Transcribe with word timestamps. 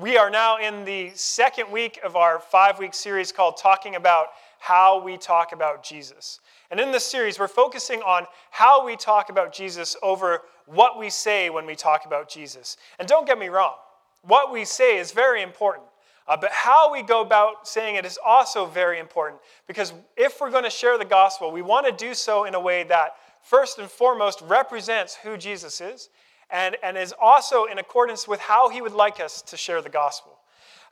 We 0.00 0.18
are 0.18 0.30
now 0.30 0.58
in 0.58 0.84
the 0.84 1.10
second 1.14 1.70
week 1.70 2.00
of 2.04 2.16
our 2.16 2.38
five 2.38 2.78
week 2.78 2.92
series 2.92 3.32
called 3.32 3.56
Talking 3.56 3.94
About 3.94 4.28
How 4.58 5.00
We 5.02 5.16
Talk 5.16 5.52
About 5.52 5.82
Jesus. 5.82 6.40
And 6.70 6.80
in 6.80 6.90
this 6.92 7.04
series, 7.04 7.38
we're 7.38 7.48
focusing 7.48 8.02
on 8.02 8.26
how 8.50 8.84
we 8.84 8.96
talk 8.96 9.30
about 9.30 9.54
Jesus 9.54 9.96
over 10.02 10.42
what 10.66 10.98
we 10.98 11.08
say 11.08 11.50
when 11.50 11.64
we 11.64 11.74
talk 11.74 12.04
about 12.04 12.28
Jesus. 12.28 12.76
And 12.98 13.08
don't 13.08 13.26
get 13.26 13.38
me 13.38 13.48
wrong, 13.48 13.74
what 14.22 14.52
we 14.52 14.64
say 14.64 14.98
is 14.98 15.12
very 15.12 15.42
important. 15.42 15.86
Uh, 16.28 16.36
but 16.36 16.50
how 16.52 16.92
we 16.92 17.02
go 17.02 17.22
about 17.22 17.66
saying 17.66 17.94
it 17.94 18.04
is 18.04 18.18
also 18.24 18.66
very 18.66 18.98
important 18.98 19.40
because 19.66 19.92
if 20.16 20.40
we're 20.40 20.50
going 20.50 20.64
to 20.64 20.70
share 20.70 20.98
the 20.98 21.04
gospel, 21.04 21.52
we 21.52 21.62
want 21.62 21.86
to 21.86 21.92
do 21.92 22.12
so 22.12 22.44
in 22.44 22.54
a 22.54 22.60
way 22.60 22.82
that 22.82 23.12
first 23.42 23.78
and 23.78 23.88
foremost 23.88 24.42
represents 24.42 25.14
who 25.14 25.36
Jesus 25.36 25.80
is 25.80 26.08
and, 26.50 26.76
and 26.82 26.96
is 26.96 27.14
also 27.20 27.64
in 27.64 27.78
accordance 27.78 28.28
with 28.28 28.40
how 28.40 28.68
he 28.68 28.80
would 28.80 28.92
like 28.92 29.20
us 29.20 29.42
to 29.42 29.56
share 29.56 29.82
the 29.82 29.88
gospel. 29.88 30.38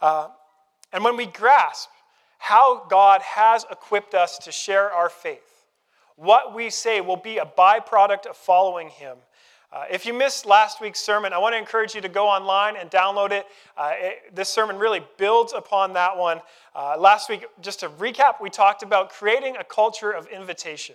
Uh, 0.00 0.29
and 0.93 1.04
when 1.04 1.17
we 1.17 1.26
grasp 1.26 1.89
how 2.39 2.85
God 2.89 3.22
has 3.22 3.64
equipped 3.71 4.14
us 4.14 4.39
to 4.39 4.53
share 4.53 4.90
our 4.93 5.09
faith, 5.09 5.64
what 6.17 6.54
we 6.54 6.71
say 6.71 7.00
will 7.00 7.17
be 7.17 7.39
a 7.39 7.45
byproduct 7.45 8.26
of 8.26 8.36
following 8.36 8.89
him. 8.89 9.17
Uh, 9.72 9.85
if 9.90 10.07
you 10.07 10.14
missed 10.14 10.46
last 10.46 10.81
week's 10.81 11.00
sermon, 11.00 11.32
I 11.32 11.39
want 11.39 11.54
to 11.54 11.59
encourage 11.59 11.96
you 11.96 12.00
to 12.00 12.09
go 12.09 12.29
online 12.29 12.76
and 12.76 12.89
download 12.90 13.32
it. 13.32 13.45
Uh, 13.76 13.93
it 13.95 14.34
this 14.34 14.48
sermon 14.48 14.79
really 14.79 15.00
builds 15.18 15.53
upon 15.53 15.95
that 15.95 16.17
one. 16.17 16.40
Uh, 16.76 16.96
last 16.96 17.29
week, 17.29 17.45
just 17.61 17.81
to 17.81 17.89
recap, 17.89 18.40
we 18.40 18.50
talked 18.50 18.84
about 18.84 19.11
creating 19.11 19.57
a 19.57 19.64
culture 19.64 20.12
of 20.12 20.29
invitation. 20.29 20.95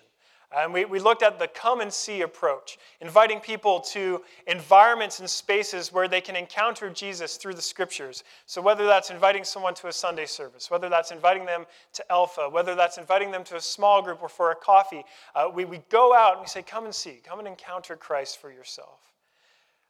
And 0.55 0.73
we, 0.73 0.83
we 0.85 0.99
looked 0.99 1.21
at 1.21 1.37
the 1.37 1.47
come 1.47 1.79
and 1.79 1.93
see 1.93 2.21
approach, 2.21 2.79
inviting 3.01 3.39
people 3.39 3.79
to 3.81 4.23
environments 4.47 5.19
and 5.19 5.29
spaces 5.29 5.93
where 5.93 6.07
they 6.07 6.21
can 6.21 6.35
encounter 6.35 6.89
Jesus 6.89 7.37
through 7.37 7.53
the 7.53 7.61
scriptures. 7.61 8.23
So, 8.47 8.59
whether 8.59 8.87
that's 8.87 9.11
inviting 9.11 9.43
someone 9.43 9.75
to 9.75 9.87
a 9.89 9.93
Sunday 9.93 10.25
service, 10.25 10.71
whether 10.71 10.89
that's 10.89 11.11
inviting 11.11 11.45
them 11.45 11.65
to 11.93 12.11
Alpha, 12.11 12.49
whether 12.49 12.73
that's 12.73 12.97
inviting 12.97 13.29
them 13.29 13.43
to 13.43 13.57
a 13.57 13.61
small 13.61 14.01
group 14.01 14.23
or 14.23 14.29
for 14.29 14.49
a 14.49 14.55
coffee, 14.55 15.03
uh, 15.35 15.49
we, 15.53 15.65
we 15.65 15.81
go 15.89 16.15
out 16.15 16.33
and 16.33 16.41
we 16.41 16.47
say, 16.47 16.63
Come 16.63 16.85
and 16.85 16.95
see, 16.95 17.19
come 17.23 17.37
and 17.37 17.47
encounter 17.47 17.95
Christ 17.95 18.41
for 18.41 18.51
yourself. 18.51 18.99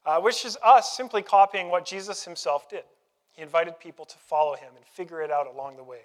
Uh, 0.05 0.19
which 0.19 0.43
is 0.43 0.57
us 0.63 0.95
simply 0.95 1.21
copying 1.21 1.69
what 1.69 1.85
Jesus 1.85 2.25
himself 2.25 2.69
did. 2.69 2.83
He 3.31 3.41
invited 3.41 3.79
people 3.79 4.03
to 4.03 4.17
follow 4.17 4.55
him 4.55 4.71
and 4.75 4.85
figure 4.85 5.21
it 5.21 5.31
out 5.31 5.47
along 5.47 5.77
the 5.77 5.83
way. 5.83 6.01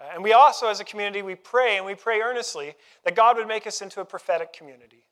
Uh, 0.00 0.04
and 0.14 0.22
we 0.22 0.32
also, 0.32 0.68
as 0.68 0.80
a 0.80 0.84
community, 0.84 1.22
we 1.22 1.34
pray 1.34 1.76
and 1.76 1.86
we 1.86 1.94
pray 1.94 2.20
earnestly 2.20 2.74
that 3.04 3.14
God 3.14 3.36
would 3.36 3.48
make 3.48 3.66
us 3.66 3.80
into 3.80 4.00
a 4.00 4.04
prophetic 4.04 4.52
community. 4.52 5.04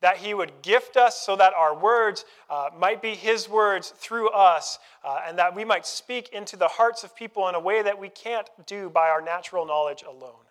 That 0.00 0.18
He 0.18 0.32
would 0.32 0.62
gift 0.62 0.96
us 0.96 1.20
so 1.20 1.36
that 1.36 1.52
our 1.54 1.76
words 1.76 2.24
uh, 2.48 2.70
might 2.78 3.02
be 3.02 3.14
His 3.14 3.48
words 3.48 3.90
through 3.90 4.30
us, 4.30 4.78
uh, 5.04 5.20
and 5.26 5.36
that 5.38 5.54
we 5.54 5.64
might 5.64 5.86
speak 5.86 6.30
into 6.30 6.56
the 6.56 6.68
hearts 6.68 7.04
of 7.04 7.14
people 7.14 7.48
in 7.48 7.54
a 7.54 7.60
way 7.60 7.82
that 7.82 7.98
we 7.98 8.08
can't 8.08 8.48
do 8.66 8.88
by 8.88 9.08
our 9.08 9.20
natural 9.20 9.66
knowledge 9.66 10.04
alone. 10.08 10.44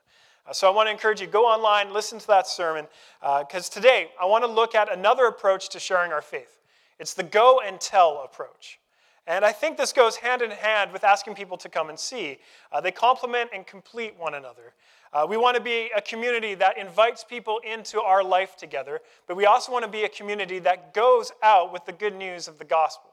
Uh, 0.46 0.54
so 0.54 0.68
I 0.68 0.76
want 0.76 0.88
to 0.88 0.92
encourage 0.92 1.22
you 1.22 1.28
go 1.28 1.46
online, 1.46 1.94
listen 1.94 2.20
to 2.20 2.28
that 2.28 2.48
sermon, 2.48 2.88
because 3.22 3.70
uh, 3.70 3.74
today 3.74 4.12
I 4.20 4.26
want 4.26 4.44
to 4.44 4.52
look 4.52 4.76
at 4.76 4.92
another 4.92 5.26
approach 5.26 5.70
to 5.70 5.80
sharing 5.80 6.12
our 6.12 6.22
faith. 6.22 6.62
It's 7.00 7.14
the 7.14 7.24
go 7.24 7.62
and 7.66 7.80
tell 7.80 8.22
approach. 8.24 8.80
And 9.28 9.44
I 9.44 9.52
think 9.52 9.78
this 9.78 9.92
goes 9.92 10.16
hand 10.16 10.42
in 10.42 10.52
hand 10.52 10.94
with 10.94 11.04
asking 11.04 11.36
people 11.36 11.58
to 11.58 11.68
come 11.70 11.90
and 11.90 12.00
see. 12.00 12.40
Uh, 12.72 12.80
they 12.80 12.92
complement 12.92 13.50
and 13.54 13.68
complete 13.68 14.16
one 14.18 14.34
another. 14.34 14.74
Uh, 15.12 15.26
we 15.30 15.36
want 15.36 15.56
to 15.56 15.62
be 15.62 15.92
a 15.96 16.02
community 16.02 16.56
that 16.56 16.78
invites 16.78 17.24
people 17.24 17.60
into 17.60 18.02
our 18.02 18.24
life 18.24 18.56
together, 18.56 19.02
but 19.28 19.36
we 19.36 19.46
also 19.46 19.72
want 19.72 19.84
to 19.84 19.92
be 19.92 20.04
a 20.04 20.10
community 20.10 20.60
that 20.60 20.94
goes 20.94 21.32
out 21.44 21.74
with 21.74 21.86
the 21.86 21.92
good 21.92 22.16
news 22.16 22.48
of 22.48 22.58
the 22.58 22.66
gospel. 22.66 23.12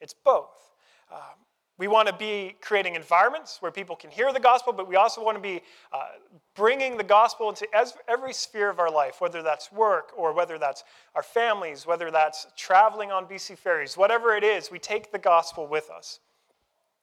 It's 0.00 0.14
both. 0.14 0.72
Um, 1.10 1.18
we 1.76 1.88
want 1.88 2.06
to 2.06 2.14
be 2.14 2.54
creating 2.60 2.94
environments 2.94 3.60
where 3.60 3.72
people 3.72 3.96
can 3.96 4.10
hear 4.10 4.32
the 4.32 4.40
gospel, 4.40 4.72
but 4.72 4.88
we 4.88 4.94
also 4.94 5.24
want 5.24 5.36
to 5.36 5.42
be 5.42 5.60
uh, 5.92 6.04
bringing 6.54 6.96
the 6.96 7.04
gospel 7.04 7.48
into 7.48 7.66
every 8.08 8.32
sphere 8.32 8.70
of 8.70 8.78
our 8.78 8.90
life, 8.90 9.20
whether 9.20 9.42
that's 9.42 9.72
work 9.72 10.12
or 10.16 10.32
whether 10.32 10.56
that's 10.56 10.84
our 11.16 11.22
families, 11.22 11.84
whether 11.84 12.12
that's 12.12 12.46
traveling 12.56 13.10
on 13.10 13.26
BC 13.26 13.58
ferries, 13.58 13.96
whatever 13.96 14.36
it 14.36 14.44
is, 14.44 14.70
we 14.70 14.78
take 14.78 15.10
the 15.10 15.18
gospel 15.18 15.66
with 15.66 15.90
us. 15.90 16.20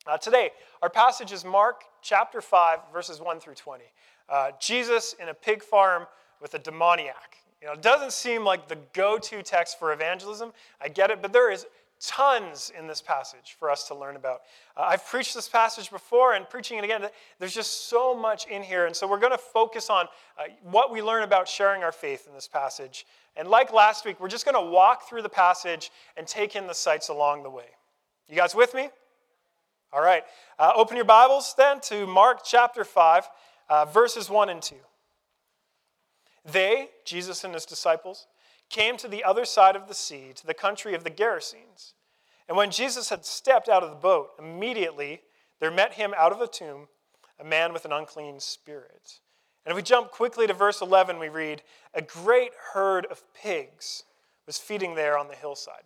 Uh, 0.07 0.17
today, 0.17 0.51
our 0.81 0.89
passage 0.89 1.33
is 1.33 1.43
Mark 1.43 1.83
chapter 2.01 2.41
5, 2.41 2.79
verses 2.93 3.19
1 3.19 3.39
through 3.39 3.55
20. 3.55 3.83
Uh, 4.29 4.51
Jesus 4.59 5.13
in 5.19 5.29
a 5.29 5.33
pig 5.33 5.61
farm 5.61 6.07
with 6.41 6.53
a 6.53 6.59
demoniac. 6.59 7.37
You 7.61 7.67
know, 7.67 7.73
it 7.73 7.83
doesn't 7.83 8.11
seem 8.11 8.43
like 8.43 8.67
the 8.67 8.77
go 8.93 9.19
to 9.19 9.43
text 9.43 9.77
for 9.77 9.93
evangelism. 9.93 10.53
I 10.81 10.87
get 10.87 11.11
it, 11.11 11.21
but 11.21 11.31
there 11.31 11.51
is 11.51 11.67
tons 12.03 12.71
in 12.77 12.87
this 12.87 13.01
passage 13.01 13.55
for 13.59 13.69
us 13.69 13.87
to 13.87 13.95
learn 13.95 14.15
about. 14.15 14.41
Uh, 14.75 14.81
I've 14.89 15.05
preached 15.05 15.35
this 15.35 15.47
passage 15.47 15.91
before 15.91 16.33
and 16.33 16.49
preaching 16.49 16.77
it 16.77 16.83
again. 16.83 17.07
There's 17.39 17.53
just 17.53 17.89
so 17.89 18.15
much 18.15 18.47
in 18.47 18.63
here. 18.63 18.87
And 18.87 18.95
so 18.95 19.07
we're 19.07 19.19
going 19.19 19.31
to 19.31 19.37
focus 19.37 19.89
on 19.89 20.07
uh, 20.37 20.43
what 20.63 20.91
we 20.91 21.01
learn 21.01 21.23
about 21.23 21.47
sharing 21.47 21.83
our 21.83 21.91
faith 21.91 22.27
in 22.27 22.33
this 22.33 22.47
passage. 22.47 23.05
And 23.37 23.47
like 23.47 23.71
last 23.71 24.05
week, 24.05 24.19
we're 24.19 24.29
just 24.29 24.45
going 24.45 24.55
to 24.55 24.71
walk 24.71 25.07
through 25.07 25.21
the 25.21 25.29
passage 25.29 25.91
and 26.17 26.25
take 26.25 26.55
in 26.55 26.67
the 26.67 26.73
sights 26.73 27.09
along 27.09 27.43
the 27.43 27.49
way. 27.49 27.67
You 28.27 28.35
guys 28.35 28.55
with 28.55 28.73
me? 28.73 28.89
All 29.93 30.01
right. 30.01 30.23
Uh, 30.57 30.71
open 30.75 30.95
your 30.95 31.05
Bibles 31.05 31.53
then 31.57 31.79
to 31.81 32.07
Mark 32.07 32.39
chapter 32.43 32.83
5, 32.83 33.29
uh, 33.69 33.85
verses 33.85 34.29
1 34.29 34.49
and 34.49 34.61
2. 34.61 34.75
They, 36.45 36.89
Jesus 37.05 37.43
and 37.43 37.53
his 37.53 37.65
disciples, 37.65 38.27
came 38.71 38.97
to 38.97 39.07
the 39.07 39.23
other 39.23 39.45
side 39.45 39.75
of 39.75 39.87
the 39.87 39.93
sea, 39.93 40.31
to 40.35 40.47
the 40.47 40.53
country 40.53 40.95
of 40.95 41.03
the 41.03 41.11
Gerasenes. 41.11 41.93
And 42.47 42.57
when 42.57 42.71
Jesus 42.71 43.09
had 43.09 43.25
stepped 43.25 43.69
out 43.69 43.83
of 43.83 43.89
the 43.89 43.95
boat, 43.95 44.31
immediately 44.39 45.21
there 45.59 45.71
met 45.71 45.93
him 45.93 46.13
out 46.17 46.31
of 46.31 46.39
the 46.39 46.47
tomb 46.47 46.87
a 47.39 47.43
man 47.43 47.73
with 47.73 47.85
an 47.85 47.91
unclean 47.91 48.39
spirit. 48.39 49.19
And 49.65 49.71
if 49.71 49.75
we 49.75 49.81
jump 49.81 50.11
quickly 50.11 50.47
to 50.47 50.53
verse 50.53 50.81
11, 50.81 51.19
we 51.19 51.29
read, 51.29 51.63
A 51.93 52.01
great 52.01 52.51
herd 52.73 53.05
of 53.07 53.21
pigs 53.33 54.03
was 54.45 54.57
feeding 54.57 54.95
there 54.95 55.17
on 55.17 55.27
the 55.27 55.35
hillside. 55.35 55.83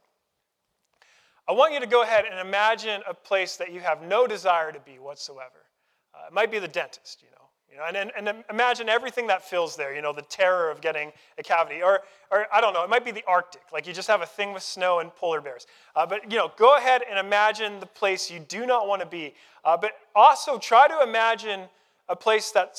I 1.47 1.53
want 1.53 1.73
you 1.73 1.79
to 1.79 1.87
go 1.87 2.03
ahead 2.03 2.25
and 2.29 2.39
imagine 2.39 3.01
a 3.07 3.13
place 3.13 3.57
that 3.57 3.71
you 3.71 3.79
have 3.79 4.01
no 4.01 4.27
desire 4.27 4.71
to 4.71 4.79
be 4.79 4.99
whatsoever. 4.99 5.65
Uh, 6.13 6.27
it 6.27 6.33
might 6.33 6.51
be 6.51 6.59
the 6.59 6.67
dentist, 6.67 7.21
you 7.21 7.29
know. 7.31 7.44
You 7.75 7.81
know, 7.81 7.87
and, 7.87 8.11
and, 8.15 8.29
and, 8.29 8.43
imagine 8.49 8.87
everything 8.87 9.27
that 9.27 9.43
fills 9.43 9.75
there, 9.75 9.93
you 9.93 10.01
know, 10.01 10.13
the 10.13 10.21
terror 10.21 10.71
of 10.71 10.79
getting 10.79 11.11
a 11.37 11.43
cavity. 11.43 11.83
Or, 11.83 12.03
or, 12.31 12.47
I 12.53 12.61
don't 12.61 12.73
know, 12.73 12.85
it 12.85 12.89
might 12.89 13.03
be 13.03 13.11
the 13.11 13.23
Arctic. 13.27 13.63
Like 13.73 13.85
you 13.85 13.91
just 13.91 14.07
have 14.07 14.21
a 14.21 14.25
thing 14.25 14.53
with 14.53 14.63
snow 14.63 14.99
and 14.99 15.13
polar 15.13 15.41
bears. 15.41 15.67
Uh, 15.93 16.05
but, 16.05 16.31
you 16.31 16.37
know, 16.37 16.53
go 16.55 16.77
ahead 16.77 17.01
and 17.09 17.19
imagine 17.19 17.81
the 17.81 17.85
place 17.85 18.31
you 18.31 18.39
do 18.39 18.65
not 18.65 18.87
want 18.87 19.01
to 19.01 19.05
be. 19.05 19.33
Uh, 19.65 19.75
but 19.75 19.91
also 20.15 20.57
try 20.57 20.87
to 20.87 21.01
imagine 21.03 21.63
a 22.07 22.15
place 22.15 22.51
that, 22.51 22.75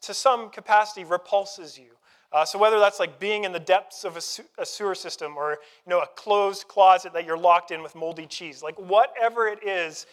to 0.00 0.14
some 0.14 0.48
capacity, 0.48 1.04
repulses 1.04 1.76
you. 1.76 1.90
Uh, 2.32 2.46
so 2.46 2.58
whether 2.58 2.78
that's 2.78 2.98
like 2.98 3.20
being 3.20 3.44
in 3.44 3.52
the 3.52 3.60
depths 3.60 4.02
of 4.04 4.16
a, 4.16 4.20
su- 4.22 4.44
a 4.56 4.64
sewer 4.64 4.94
system 4.94 5.36
or, 5.36 5.58
you 5.86 5.90
know, 5.90 6.00
a 6.00 6.06
closed 6.16 6.66
closet 6.68 7.12
that 7.12 7.26
you're 7.26 7.36
locked 7.36 7.70
in 7.70 7.82
with 7.82 7.94
moldy 7.94 8.24
cheese, 8.24 8.62
like 8.62 8.78
whatever 8.78 9.46
it 9.46 9.62
is, 9.62 10.06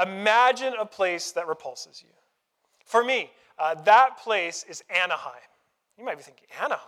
imagine 0.00 0.72
a 0.78 0.86
place 0.86 1.32
that 1.32 1.48
repulses 1.48 2.00
you. 2.04 2.12
For 2.84 3.02
me, 3.02 3.30
uh, 3.62 3.76
that 3.84 4.18
place 4.18 4.64
is 4.68 4.82
Anaheim. 4.90 5.40
You 5.96 6.04
might 6.04 6.16
be 6.16 6.24
thinking, 6.24 6.48
Anaheim? 6.60 6.80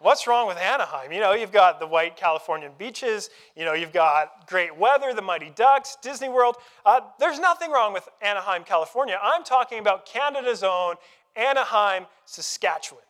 What's 0.00 0.26
wrong 0.26 0.46
with 0.46 0.58
Anaheim? 0.58 1.10
You 1.10 1.20
know, 1.20 1.32
you've 1.32 1.52
got 1.52 1.80
the 1.80 1.86
white 1.86 2.18
Californian 2.18 2.72
beaches, 2.76 3.30
you 3.56 3.64
know, 3.64 3.72
you've 3.72 3.94
got 3.94 4.46
great 4.46 4.76
weather, 4.76 5.14
the 5.14 5.22
Mighty 5.22 5.50
Ducks, 5.54 5.96
Disney 6.02 6.28
World. 6.28 6.56
Uh, 6.84 7.00
there's 7.18 7.38
nothing 7.38 7.70
wrong 7.70 7.94
with 7.94 8.06
Anaheim, 8.20 8.62
California. 8.62 9.18
I'm 9.22 9.42
talking 9.42 9.78
about 9.78 10.04
Canada's 10.04 10.62
own 10.62 10.96
Annaheim, 11.34 12.06
Saskatchewan. 12.26 13.02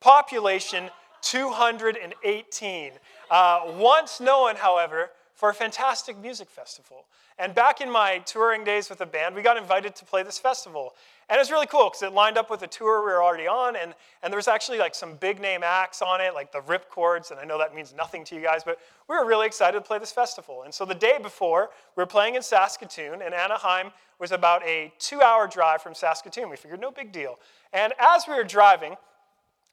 Population 0.00 0.90
218. 1.22 2.92
Uh, 3.30 3.60
once 3.78 4.20
known, 4.20 4.56
however, 4.56 5.10
for 5.44 5.50
a 5.50 5.54
fantastic 5.54 6.16
music 6.16 6.48
festival. 6.48 7.04
And 7.38 7.54
back 7.54 7.82
in 7.82 7.90
my 7.90 8.16
touring 8.24 8.64
days 8.64 8.88
with 8.88 9.00
the 9.00 9.04
band, 9.04 9.34
we 9.34 9.42
got 9.42 9.58
invited 9.58 9.94
to 9.96 10.04
play 10.06 10.22
this 10.22 10.38
festival. 10.38 10.94
And 11.28 11.36
it 11.36 11.38
was 11.38 11.50
really 11.50 11.66
cool 11.66 11.90
because 11.90 12.02
it 12.02 12.14
lined 12.14 12.38
up 12.38 12.48
with 12.48 12.62
a 12.62 12.66
tour 12.66 13.00
we 13.00 13.12
were 13.12 13.22
already 13.22 13.46
on, 13.46 13.76
and, 13.76 13.92
and 14.22 14.32
there 14.32 14.38
was 14.38 14.48
actually 14.48 14.78
like 14.78 14.94
some 14.94 15.16
big 15.16 15.42
name 15.42 15.60
acts 15.62 16.00
on 16.00 16.22
it, 16.22 16.32
like 16.32 16.50
the 16.50 16.60
Ripcords, 16.60 17.30
and 17.30 17.38
I 17.38 17.44
know 17.44 17.58
that 17.58 17.74
means 17.74 17.92
nothing 17.94 18.24
to 18.24 18.34
you 18.34 18.40
guys, 18.40 18.64
but 18.64 18.78
we 19.06 19.16
were 19.16 19.26
really 19.26 19.46
excited 19.46 19.76
to 19.76 19.84
play 19.84 19.98
this 19.98 20.12
festival. 20.12 20.62
And 20.62 20.72
so 20.72 20.86
the 20.86 20.94
day 20.94 21.18
before, 21.22 21.68
we 21.94 22.00
were 22.00 22.06
playing 22.06 22.36
in 22.36 22.42
Saskatoon, 22.42 23.20
and 23.20 23.34
Annaheim 23.34 23.92
was 24.18 24.32
about 24.32 24.62
a 24.62 24.94
two 24.98 25.20
hour 25.20 25.46
drive 25.46 25.82
from 25.82 25.94
Saskatoon. 25.94 26.48
We 26.48 26.56
figured 26.56 26.80
no 26.80 26.90
big 26.90 27.12
deal. 27.12 27.38
And 27.74 27.92
as 28.00 28.24
we 28.26 28.34
were 28.34 28.44
driving, 28.44 28.96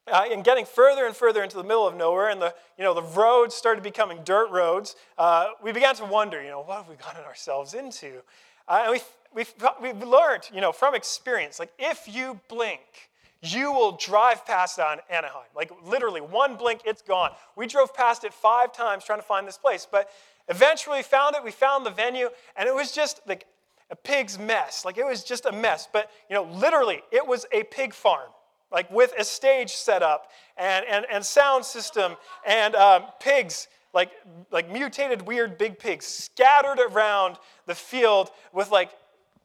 uh, 0.07 0.23
and 0.31 0.43
getting 0.43 0.65
further 0.65 1.05
and 1.05 1.15
further 1.15 1.43
into 1.43 1.57
the 1.57 1.63
middle 1.63 1.87
of 1.87 1.95
nowhere, 1.95 2.29
and 2.29 2.41
the, 2.41 2.53
you 2.77 2.83
know, 2.83 2.93
the 2.93 3.03
roads 3.03 3.55
started 3.55 3.83
becoming 3.83 4.19
dirt 4.23 4.49
roads, 4.49 4.95
uh, 5.17 5.49
we 5.63 5.71
began 5.71 5.95
to 5.95 6.05
wonder, 6.05 6.41
you 6.41 6.49
know, 6.49 6.61
what 6.61 6.77
have 6.77 6.89
we 6.89 6.95
gotten 6.95 7.23
ourselves 7.23 7.73
into? 7.73 8.21
Uh, 8.67 8.81
and 8.83 8.91
we 8.91 9.01
we've, 9.33 9.53
we've 9.81 10.03
learned, 10.03 10.43
you 10.53 10.61
know, 10.61 10.71
from 10.71 10.95
experience, 10.95 11.59
like 11.59 11.71
if 11.79 12.07
you 12.07 12.39
blink, 12.47 13.09
you 13.43 13.71
will 13.71 13.93
drive 13.93 14.45
past 14.45 14.79
on 14.79 14.99
Annaheim. 15.11 15.49
Like 15.55 15.71
literally, 15.83 16.21
one 16.21 16.55
blink, 16.55 16.81
it's 16.85 17.01
gone. 17.01 17.31
We 17.55 17.65
drove 17.65 17.93
past 17.93 18.23
it 18.23 18.33
five 18.33 18.71
times 18.71 19.03
trying 19.03 19.19
to 19.19 19.25
find 19.25 19.47
this 19.47 19.57
place, 19.57 19.87
but 19.89 20.09
eventually 20.47 21.01
found 21.01 21.35
it. 21.35 21.43
We 21.43 21.51
found 21.51 21.85
the 21.85 21.89
venue, 21.91 22.29
and 22.55 22.69
it 22.69 22.75
was 22.75 22.91
just 22.91 23.21
like 23.27 23.47
a 23.89 23.95
pig's 23.95 24.37
mess. 24.37 24.85
Like 24.85 24.97
it 24.97 25.05
was 25.05 25.23
just 25.23 25.45
a 25.47 25.51
mess. 25.51 25.87
But, 25.91 26.11
you 26.29 26.35
know, 26.35 26.43
literally, 26.43 27.01
it 27.11 27.25
was 27.25 27.45
a 27.51 27.63
pig 27.63 27.93
farm, 27.93 28.29
like 28.71 28.89
with 28.91 29.13
a 29.17 29.23
stage 29.23 29.71
set 29.71 30.01
up 30.01 30.31
and, 30.57 30.85
and, 30.85 31.05
and 31.11 31.25
sound 31.25 31.65
system 31.65 32.15
and 32.45 32.75
um, 32.75 33.03
pigs, 33.19 33.67
like, 33.93 34.11
like 34.51 34.71
mutated, 34.71 35.21
weird 35.23 35.57
big 35.57 35.77
pigs 35.77 36.05
scattered 36.05 36.79
around 36.79 37.37
the 37.65 37.75
field 37.75 38.31
with 38.53 38.71
like 38.71 38.91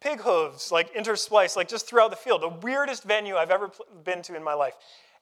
pig 0.00 0.20
hooves, 0.20 0.70
like 0.70 0.94
interspliced, 0.94 1.56
like 1.56 1.68
just 1.68 1.88
throughout 1.88 2.10
the 2.10 2.16
field. 2.16 2.42
The 2.42 2.66
weirdest 2.66 3.02
venue 3.02 3.36
I've 3.36 3.50
ever 3.50 3.70
been 4.04 4.22
to 4.22 4.36
in 4.36 4.44
my 4.44 4.54
life. 4.54 4.74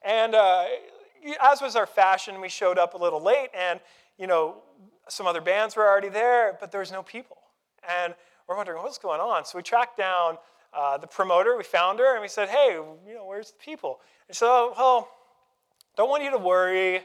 And 0.03 0.35
uh, 0.35 0.65
as 1.43 1.62
was 1.62 1.77
our 1.77 1.87
fashion, 1.87 2.41
we 2.41 2.49
showed 2.49 2.79
up 2.79 2.95
a 2.95 2.99
little 2.99 3.23
late, 3.23 3.49
and 3.55 3.81
you 4.19 4.27
know, 4.27 4.62
some 5.09 5.27
other 5.27 5.41
bands 5.41 5.77
were 5.77 5.89
already 5.89 6.09
there, 6.09 6.56
but 6.61 6.71
there 6.71 6.81
was 6.81 6.93
no 6.93 7.03
people. 7.03 7.39
And 8.03 8.15
we're 8.47 8.56
wondering 8.56 8.83
what's 8.83 8.99
going 8.99 9.21
on. 9.21 9.45
So 9.45 9.59
we 9.59 9.62
tracked 9.62 9.97
down 9.97 10.39
uh, 10.75 10.99
the 10.99 11.06
promoter. 11.06 11.56
We 11.56 11.65
found 11.65 11.99
her, 11.99 12.15
and 12.15 12.23
we 12.23 12.29
said, 12.29 12.49
"Hey, 12.49 12.79
you 13.06 13.15
know, 13.15 13.25
where's 13.26 13.53
the 13.53 13.59
people?" 13.59 14.00
And 14.29 14.37
so, 14.37 14.75
well, 14.76 15.09
don't 15.97 16.09
want 16.09 16.23
you 16.23 16.31
to 16.31 16.38
worry, 16.38 17.03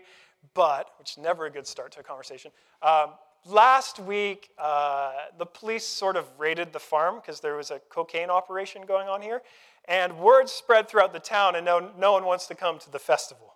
but 0.53 0.91
which 0.97 1.11
is 1.11 1.17
never 1.17 1.45
a 1.45 1.49
good 1.49 1.67
start 1.67 1.91
to 1.93 1.99
a 1.99 2.03
conversation. 2.03 2.51
Um, 2.81 3.11
last 3.45 3.99
week, 3.99 4.49
uh, 4.57 5.11
the 5.37 5.45
police 5.45 5.85
sort 5.85 6.15
of 6.15 6.25
raided 6.37 6.73
the 6.73 6.79
farm 6.79 7.15
because 7.15 7.39
there 7.39 7.55
was 7.55 7.71
a 7.71 7.79
cocaine 7.89 8.29
operation 8.29 8.83
going 8.85 9.07
on 9.07 9.21
here, 9.21 9.41
and 9.85 10.17
word 10.17 10.49
spread 10.49 10.87
throughout 10.87 11.13
the 11.13 11.19
town, 11.19 11.55
and 11.55 11.65
no, 11.65 11.91
no 11.97 12.13
one 12.13 12.25
wants 12.25 12.47
to 12.47 12.55
come 12.55 12.79
to 12.79 12.91
the 12.91 12.99
festival. 12.99 13.55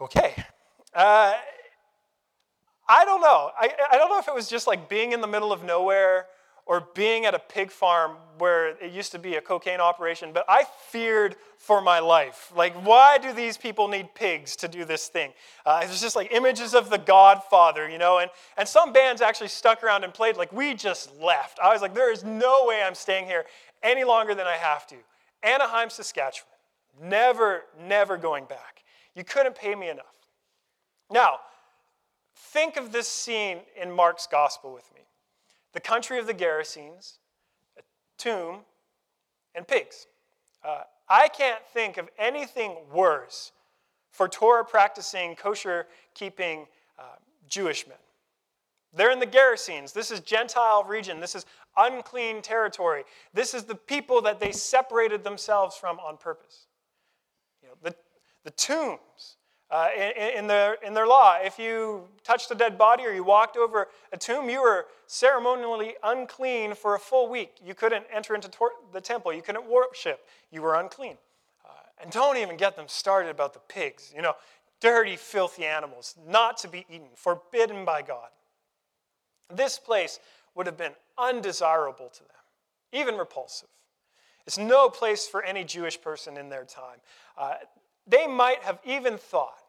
Okay. 0.00 0.34
Uh, 0.94 1.34
I 2.88 3.04
don't 3.04 3.20
know. 3.20 3.50
I, 3.58 3.70
I 3.90 3.96
don't 3.96 4.10
know 4.10 4.18
if 4.18 4.28
it 4.28 4.34
was 4.34 4.48
just 4.48 4.66
like 4.66 4.88
being 4.88 5.12
in 5.12 5.20
the 5.20 5.26
middle 5.26 5.52
of 5.52 5.64
nowhere 5.64 6.26
or 6.66 6.88
being 6.94 7.24
at 7.26 7.34
a 7.34 7.38
pig 7.38 7.70
farm 7.70 8.16
where 8.38 8.70
it 8.70 8.92
used 8.92 9.12
to 9.12 9.18
be 9.18 9.36
a 9.36 9.40
cocaine 9.40 9.80
operation, 9.80 10.32
but 10.32 10.44
I 10.48 10.64
feared 10.88 11.36
for 11.58 11.80
my 11.80 11.98
life. 11.98 12.52
Like, 12.56 12.74
why 12.86 13.18
do 13.18 13.32
these 13.32 13.56
people 13.56 13.88
need 13.88 14.14
pigs 14.14 14.56
to 14.56 14.68
do 14.68 14.84
this 14.84 15.08
thing? 15.08 15.32
Uh, 15.66 15.80
it 15.82 15.88
was 15.88 16.00
just 16.00 16.16
like 16.16 16.32
images 16.32 16.74
of 16.74 16.88
the 16.88 16.98
Godfather, 16.98 17.88
you 17.88 17.98
know, 17.98 18.18
and, 18.18 18.30
and 18.56 18.66
some 18.66 18.92
bands 18.92 19.20
actually 19.20 19.48
stuck 19.48 19.82
around 19.82 20.04
and 20.04 20.14
played. 20.14 20.36
Like, 20.36 20.52
we 20.52 20.74
just 20.74 21.14
left. 21.20 21.58
I 21.62 21.72
was 21.72 21.82
like, 21.82 21.94
there 21.94 22.12
is 22.12 22.24
no 22.24 22.64
way 22.64 22.82
I'm 22.82 22.94
staying 22.94 23.26
here 23.26 23.44
any 23.82 24.04
longer 24.04 24.34
than 24.34 24.46
I 24.46 24.56
have 24.56 24.86
to. 24.88 24.96
Annaheim, 25.44 25.90
Saskatchewan. 25.90 26.48
Never, 27.02 27.62
never 27.86 28.16
going 28.16 28.44
back. 28.44 28.84
You 29.14 29.24
couldn't 29.24 29.56
pay 29.56 29.74
me 29.74 29.88
enough. 29.88 30.06
Now, 31.10 31.40
think 32.34 32.76
of 32.76 32.92
this 32.92 33.08
scene 33.08 33.58
in 33.80 33.90
Mark's 33.90 34.26
gospel 34.26 34.72
with 34.72 34.88
me 34.94 35.02
the 35.72 35.80
country 35.80 36.18
of 36.18 36.26
the 36.26 36.34
Gerasenes, 36.34 37.18
a 37.78 37.82
tomb, 38.18 38.60
and 39.54 39.66
pigs. 39.66 40.06
Uh, 40.64 40.82
I 41.08 41.28
can't 41.28 41.62
think 41.72 41.98
of 41.98 42.08
anything 42.18 42.76
worse 42.92 43.52
for 44.10 44.28
Torah 44.28 44.64
practicing, 44.64 45.34
kosher 45.34 45.86
keeping 46.14 46.66
uh, 46.98 47.16
Jewish 47.48 47.86
men. 47.86 47.96
They're 48.94 49.10
in 49.10 49.20
the 49.20 49.26
Gerasenes. 49.26 49.92
This 49.92 50.10
is 50.10 50.20
Gentile 50.20 50.84
region. 50.84 51.18
This 51.18 51.34
is 51.34 51.46
unclean 51.76 52.42
territory. 52.42 53.04
This 53.32 53.54
is 53.54 53.64
the 53.64 53.74
people 53.74 54.20
that 54.22 54.38
they 54.38 54.52
separated 54.52 55.24
themselves 55.24 55.76
from 55.76 55.98
on 55.98 56.18
purpose. 56.18 56.66
You 57.62 57.68
know, 57.68 57.74
the, 57.82 57.94
the 58.44 58.50
tombs 58.50 59.36
uh, 59.72 59.88
in, 59.96 60.38
in, 60.38 60.46
their, 60.46 60.74
in 60.86 60.92
their 60.92 61.06
law, 61.06 61.38
if 61.42 61.58
you 61.58 62.06
touched 62.22 62.50
a 62.50 62.54
dead 62.54 62.76
body 62.76 63.04
or 63.04 63.12
you 63.12 63.24
walked 63.24 63.56
over 63.56 63.88
a 64.12 64.18
tomb, 64.18 64.50
you 64.50 64.60
were 64.60 64.84
ceremonially 65.06 65.94
unclean 66.04 66.74
for 66.74 66.94
a 66.94 66.98
full 66.98 67.26
week. 67.26 67.54
You 67.64 67.74
couldn't 67.74 68.04
enter 68.12 68.34
into 68.34 68.50
tor- 68.50 68.72
the 68.92 69.00
temple. 69.00 69.32
You 69.32 69.40
couldn't 69.40 69.64
worship. 69.64 70.20
You 70.50 70.60
were 70.60 70.74
unclean. 70.74 71.16
Uh, 71.64 71.70
and 72.02 72.12
don't 72.12 72.36
even 72.36 72.58
get 72.58 72.76
them 72.76 72.84
started 72.86 73.30
about 73.30 73.54
the 73.54 73.60
pigs. 73.60 74.12
You 74.14 74.20
know, 74.20 74.34
dirty, 74.78 75.16
filthy 75.16 75.64
animals, 75.64 76.16
not 76.28 76.58
to 76.58 76.68
be 76.68 76.84
eaten, 76.90 77.08
forbidden 77.14 77.86
by 77.86 78.02
God. 78.02 78.28
This 79.48 79.78
place 79.78 80.20
would 80.54 80.66
have 80.66 80.76
been 80.76 80.92
undesirable 81.16 82.10
to 82.10 82.20
them, 82.20 82.42
even 82.92 83.16
repulsive. 83.16 83.68
It's 84.46 84.58
no 84.58 84.90
place 84.90 85.26
for 85.26 85.42
any 85.42 85.64
Jewish 85.64 85.98
person 85.98 86.36
in 86.36 86.50
their 86.50 86.64
time. 86.64 86.98
Uh, 87.38 87.54
they 88.06 88.26
might 88.26 88.62
have 88.62 88.78
even 88.84 89.16
thought 89.16 89.61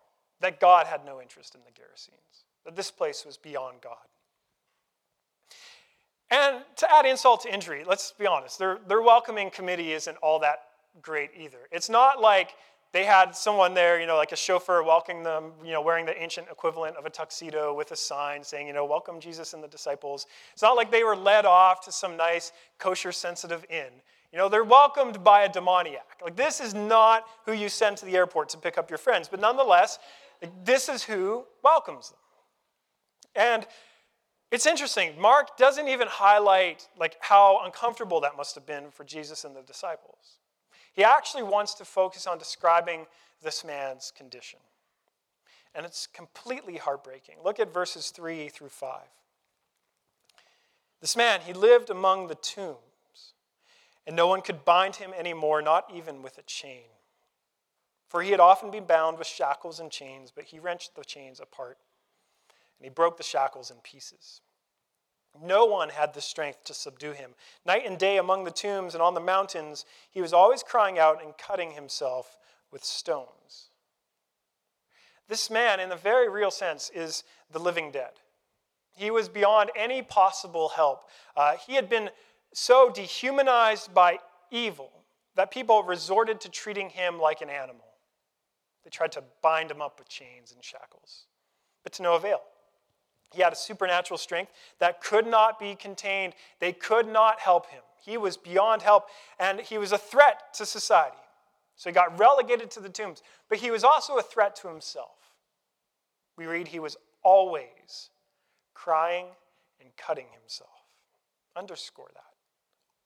that 0.44 0.60
God 0.60 0.88
had 0.88 1.06
no 1.06 1.22
interest 1.22 1.56
in 1.56 1.62
the 1.66 1.72
Gerasenes, 1.72 2.44
that 2.66 2.76
this 2.76 2.92
place 2.92 3.26
was 3.26 3.38
beyond 3.38 3.78
God. 3.82 3.96
And 6.30 6.64
to 6.76 6.94
add 6.94 7.06
insult 7.06 7.44
to 7.44 7.54
injury, 7.54 7.84
let's 7.88 8.12
be 8.12 8.28
honest, 8.28 8.60
their, 8.60 8.80
their 8.88 9.02
welcoming 9.02 9.50
committee 9.50 9.94
isn't 9.94 10.18
all 10.18 10.40
that 10.40 10.64
great 11.02 11.30
either. 11.38 11.60
It's 11.72 11.90
not 11.90 12.20
like 12.20 12.56
they 12.92 13.06
had 13.06 13.36
someone 13.36 13.74
there, 13.74 14.02
you 14.02 14.06
know, 14.06 14.18
like 14.18 14.34
a 14.34 14.36
chauffeur 14.36 14.84
welcoming 14.84 15.24
them, 15.24 15.54
you 15.64 15.72
know, 15.72 15.82
wearing 15.82 16.06
the 16.06 16.22
ancient 16.22 16.48
equivalent 16.52 16.98
of 16.98 17.06
a 17.06 17.10
tuxedo 17.10 17.74
with 17.74 17.92
a 17.92 17.96
sign 17.96 18.44
saying, 18.44 18.68
you 18.68 18.74
know, 18.74 18.84
welcome 18.84 19.22
Jesus 19.22 19.54
and 19.54 19.64
the 19.64 19.68
disciples. 19.70 20.28
It's 20.52 20.62
not 20.62 20.76
like 20.76 20.92
they 20.92 21.04
were 21.04 21.16
led 21.16 21.46
off 21.46 21.86
to 21.86 21.92
some 21.92 22.18
nice 22.18 22.52
kosher 22.80 23.14
sensitive 23.14 23.66
inn. 23.70 23.94
You 24.34 24.40
know, 24.40 24.50
they're 24.50 24.64
welcomed 24.64 25.24
by 25.24 25.44
a 25.44 25.50
demoniac. 25.50 26.18
Like, 26.24 26.36
this 26.36 26.60
is 26.60 26.74
not 26.74 27.26
who 27.46 27.54
you 27.54 27.70
send 27.70 27.98
to 27.98 28.06
the 28.06 28.16
airport 28.16 28.50
to 28.50 28.58
pick 28.58 28.80
up 28.80 28.90
your 28.90 28.98
friends, 28.98 29.28
but 29.30 29.40
nonetheless, 29.40 30.00
this 30.64 30.90
is 30.90 31.04
who 31.04 31.46
welcomes 31.64 32.10
them. 32.10 32.20
And 33.36 33.68
it's 34.52 34.66
interesting, 34.66 35.20
Mark 35.20 35.58
doesn't 35.58 35.88
even 35.88 36.08
highlight 36.08 36.88
like 36.98 37.18
how 37.20 37.62
uncomfortable 37.64 38.22
that 38.22 38.38
must 38.38 38.54
have 38.56 38.66
been 38.66 38.92
for 38.92 39.04
Jesus 39.04 39.46
and 39.46 39.56
the 39.56 39.64
disciples. 39.64 40.38
He 40.94 41.04
actually 41.04 41.44
wants 41.44 41.74
to 41.76 41.86
focus 41.86 42.28
on 42.28 42.38
describing 42.38 43.08
this 43.42 43.66
man's 43.66 44.12
condition. 44.16 44.60
And 45.74 45.86
it's 45.86 46.08
completely 46.08 46.78
heartbreaking. 46.78 47.38
Look 47.44 47.60
at 47.60 47.74
verses 47.74 48.12
3 48.12 48.50
through 48.50 48.70
5. 48.70 49.00
This 51.02 51.18
man, 51.18 51.42
he 51.42 51.54
lived 51.54 51.90
among 51.90 52.28
the 52.28 52.36
tombs, 52.36 52.78
and 54.06 54.16
no 54.16 54.28
one 54.28 54.42
could 54.42 54.64
bind 54.64 54.98
him 54.98 55.14
anymore, 55.18 55.62
not 55.62 55.90
even 55.94 56.22
with 56.22 56.38
a 56.38 56.44
chain. 56.44 56.84
For 58.14 58.22
he 58.22 58.30
had 58.30 58.40
often 58.40 58.70
been 58.70 58.86
bound 58.86 59.18
with 59.18 59.26
shackles 59.26 59.80
and 59.80 59.90
chains, 59.90 60.32
but 60.34 60.44
he 60.44 60.60
wrenched 60.60 60.96
the 60.96 61.04
chains 61.04 61.40
apart, 61.40 61.80
and 62.78 62.86
he 62.86 62.92
broke 62.92 63.18
the 63.18 63.24
shackles 63.24 63.72
in 63.72 63.78
pieces. 63.78 64.42
No 65.42 65.66
one 65.66 65.90
had 65.90 66.14
the 66.14 66.22
strength 66.22 66.64
to 66.66 66.76
subdue 66.76 67.14
him. 67.14 67.32
Night 67.66 67.88
and 67.88 67.98
day 67.98 68.20
among 68.20 68.44
the 68.44 68.52
tombs 68.52 68.94
and 68.94 69.02
on 69.02 69.16
the 69.16 69.20
mountains, 69.20 69.84
he 70.12 70.22
was 70.22 70.32
always 70.32 70.62
crying 70.62 71.00
out 71.00 71.24
and 71.24 71.36
cutting 71.40 71.72
himself 71.72 72.38
with 72.72 72.84
stones. 72.84 73.70
This 75.28 75.50
man, 75.50 75.80
in 75.80 75.92
a 75.92 75.96
very 75.96 76.30
real 76.30 76.52
sense, 76.52 76.92
is 76.94 77.24
the 77.52 77.58
living 77.58 77.90
dead. 77.90 78.12
He 78.96 79.10
was 79.10 79.28
beyond 79.28 79.72
any 79.76 80.04
possible 80.04 80.70
help. 80.70 81.10
Uh, 81.36 81.56
he 81.56 81.74
had 81.74 81.90
been 81.90 82.12
so 82.54 82.92
dehumanized 82.92 83.92
by 83.92 84.20
evil 84.52 84.92
that 85.34 85.50
people 85.50 85.82
resorted 85.82 86.40
to 86.42 86.50
treating 86.50 86.92
him 86.92 87.20
like 87.20 87.42
an 87.42 87.50
animal. 87.50 87.83
They 88.84 88.90
tried 88.90 89.12
to 89.14 89.24
bind 89.42 89.72
him 89.72 89.82
up 89.82 90.00
with 90.00 90.10
chains 90.10 90.52
and 90.52 90.64
shackles, 90.64 91.26
but 91.84 91.94
to 91.94 92.04
no 92.04 92.16
avail. 92.16 92.42
He 93.34 93.42
had 93.42 93.54
a 93.54 93.56
supernatural 93.56 94.18
strength 94.18 94.52
that 94.80 95.02
could 95.02 95.26
not 95.26 95.60
be 95.60 95.76
contained. 95.76 96.34
They 96.60 96.72
could 96.72 97.08
not 97.08 97.40
help 97.40 97.70
him. 97.70 97.82
He 98.00 98.18
was 98.18 98.38
beyond 98.38 98.82
help, 98.82 99.06
and 99.40 99.60
he 99.60 99.78
was 99.78 99.92
a 99.92 99.98
threat 99.98 100.54
to 100.56 100.66
society. 100.66 101.18
So 101.76 101.90
he 101.90 101.94
got 101.94 102.20
relegated 102.20 102.70
to 102.72 102.80
the 102.80 102.90
tombs, 102.90 103.24
but 103.50 103.58
he 103.58 103.72
was 103.72 103.84
also 103.84 104.18
a 104.18 104.22
threat 104.22 104.56
to 104.58 104.68
himself. 104.68 105.16
We 106.38 106.46
read 106.46 106.68
he 106.68 106.80
was 106.80 106.98
always 107.24 108.10
crying 108.74 109.28
and 109.80 109.90
cutting 109.98 110.28
himself. 110.40 110.70
Underscore 111.56 112.10
that. 112.14 112.24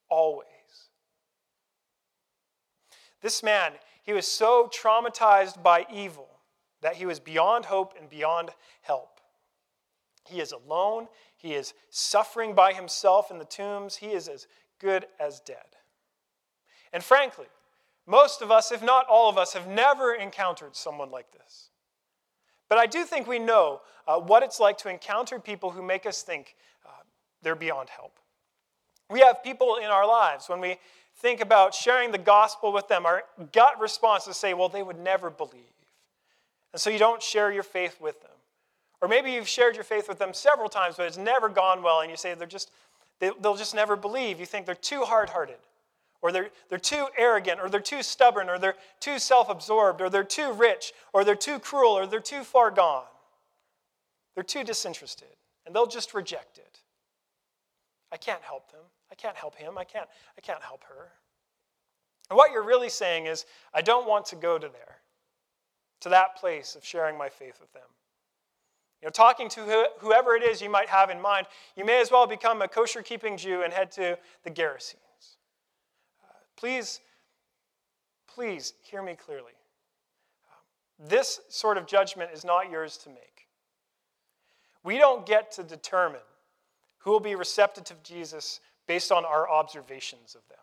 Always. 0.09 0.47
This 3.21 3.43
man, 3.43 3.73
he 4.07 4.13
was 4.13 4.25
so 4.25 4.71
traumatized 4.73 5.61
by 5.61 5.85
evil 5.93 6.29
that 6.81 6.95
he 6.95 7.05
was 7.05 7.19
beyond 7.19 7.65
hope 7.65 7.93
and 7.99 8.09
beyond 8.09 8.51
help. 8.81 9.19
He 10.25 10.39
is 10.39 10.53
alone. 10.53 11.09
He 11.35 11.53
is 11.53 11.73
suffering 11.89 12.55
by 12.55 12.71
himself 12.71 13.29
in 13.29 13.37
the 13.37 13.43
tombs. 13.43 13.97
He 13.97 14.07
is 14.07 14.29
as 14.29 14.47
good 14.79 15.07
as 15.19 15.41
dead. 15.41 15.75
And 16.93 17.03
frankly, 17.03 17.47
most 18.05 18.41
of 18.41 18.49
us, 18.49 18.71
if 18.71 18.81
not 18.81 19.05
all 19.09 19.29
of 19.29 19.37
us, 19.37 19.51
have 19.51 19.67
never 19.67 20.13
encountered 20.13 20.77
someone 20.77 21.11
like 21.11 21.29
this. 21.33 21.69
But 22.69 22.77
I 22.77 22.85
do 22.85 23.03
think 23.03 23.27
we 23.27 23.39
know 23.39 23.81
uh, 24.07 24.19
what 24.19 24.41
it's 24.41 24.61
like 24.61 24.77
to 24.79 24.89
encounter 24.89 25.37
people 25.37 25.71
who 25.71 25.83
make 25.83 26.05
us 26.05 26.21
think 26.21 26.55
uh, 26.85 27.03
they're 27.41 27.55
beyond 27.55 27.89
help. 27.89 28.19
We 29.09 29.19
have 29.19 29.43
people 29.43 29.75
in 29.75 29.87
our 29.87 30.07
lives 30.07 30.47
when 30.47 30.61
we 30.61 30.77
think 31.19 31.41
about 31.41 31.73
sharing 31.73 32.11
the 32.11 32.17
gospel 32.17 32.71
with 32.71 32.87
them, 32.87 33.05
our 33.05 33.23
gut 33.51 33.79
response 33.79 34.23
is 34.23 34.29
to 34.29 34.33
say, 34.33 34.53
well, 34.53 34.69
they 34.69 34.83
would 34.83 34.99
never 34.99 35.29
believe. 35.29 35.61
And 36.73 36.81
so 36.81 36.89
you 36.89 36.99
don't 36.99 37.21
share 37.21 37.51
your 37.51 37.63
faith 37.63 37.99
with 37.99 38.21
them. 38.21 38.31
Or 39.01 39.07
maybe 39.07 39.31
you've 39.31 39.47
shared 39.47 39.75
your 39.75 39.83
faith 39.83 40.07
with 40.07 40.19
them 40.19 40.33
several 40.33 40.69
times, 40.69 40.95
but 40.97 41.05
it's 41.05 41.17
never 41.17 41.49
gone 41.49 41.83
well, 41.83 42.01
and 42.01 42.09
you 42.09 42.17
say 42.17 42.33
they're 42.33 42.47
just, 42.47 42.71
they, 43.19 43.31
will 43.31 43.55
just 43.55 43.75
never 43.75 43.95
believe. 43.95 44.39
You 44.39 44.45
think 44.45 44.65
they're 44.65 44.75
too 44.75 45.01
hard 45.01 45.29
hearted, 45.29 45.57
or 46.21 46.31
they're, 46.31 46.49
they're 46.69 46.79
too 46.79 47.07
arrogant, 47.17 47.59
or 47.61 47.69
they're 47.69 47.79
too 47.79 48.01
stubborn, 48.01 48.49
or 48.49 48.57
they're 48.57 48.75
too 48.99 49.19
self 49.19 49.49
absorbed, 49.49 50.01
or 50.01 50.09
they're 50.09 50.23
too 50.23 50.51
rich, 50.51 50.93
or 51.13 51.23
they're 51.23 51.35
too 51.35 51.59
cruel, 51.59 51.91
or 51.91 52.07
they're 52.07 52.19
too 52.19 52.43
far 52.43 52.71
gone. 52.71 53.05
They're 54.33 54.43
too 54.43 54.63
disinterested, 54.63 55.35
and 55.65 55.75
they'll 55.75 55.87
just 55.87 56.13
reject 56.15 56.57
it. 56.57 56.79
I 58.11 58.17
can't 58.17 58.41
help 58.41 58.71
them. 58.71 58.81
I 59.11 59.15
can't 59.15 59.35
help 59.35 59.55
him. 59.55 59.77
I 59.77 59.83
can't, 59.83 60.07
I 60.37 60.41
can't 60.41 60.61
help 60.61 60.83
her. 60.83 61.11
And 62.29 62.37
what 62.37 62.51
you're 62.51 62.65
really 62.65 62.89
saying 62.89 63.25
is, 63.25 63.45
I 63.73 63.81
don't 63.81 64.07
want 64.07 64.25
to 64.27 64.35
go 64.35 64.57
to 64.57 64.67
there, 64.67 64.97
to 66.01 66.09
that 66.09 66.35
place 66.35 66.75
of 66.75 66.83
sharing 66.83 67.17
my 67.17 67.29
faith 67.29 67.59
with 67.61 67.71
them. 67.73 67.87
You 69.01 69.07
know, 69.07 69.11
talking 69.11 69.47
to 69.49 69.87
whoever 69.99 70.35
it 70.35 70.43
is 70.43 70.61
you 70.61 70.69
might 70.69 70.89
have 70.89 71.09
in 71.09 71.21
mind, 71.21 71.47
you 71.75 71.85
may 71.85 72.01
as 72.01 72.11
well 72.11 72.25
become 72.25 72.61
a 72.61 72.67
kosher 72.67 73.01
keeping 73.01 73.37
Jew 73.37 73.61
and 73.61 73.71
head 73.71 73.91
to 73.91 74.17
the 74.43 74.49
Gerasenes. 74.49 75.37
Uh, 76.23 76.33
please, 76.55 76.99
please 78.27 78.73
hear 78.81 79.03
me 79.03 79.15
clearly. 79.15 79.53
Uh, 80.49 81.07
this 81.07 81.39
sort 81.47 81.77
of 81.77 81.85
judgment 81.85 82.31
is 82.33 82.43
not 82.43 82.71
yours 82.71 82.97
to 82.97 83.09
make. 83.09 83.47
We 84.83 84.97
don't 84.97 85.25
get 85.25 85.51
to 85.53 85.63
determine 85.63 86.21
who 86.99 87.11
will 87.11 87.19
be 87.19 87.35
receptive 87.35 87.83
to 87.85 87.93
Jesus 88.03 88.59
based 88.87 89.11
on 89.11 89.25
our 89.25 89.49
observations 89.49 90.35
of 90.35 90.47
them. 90.49 90.57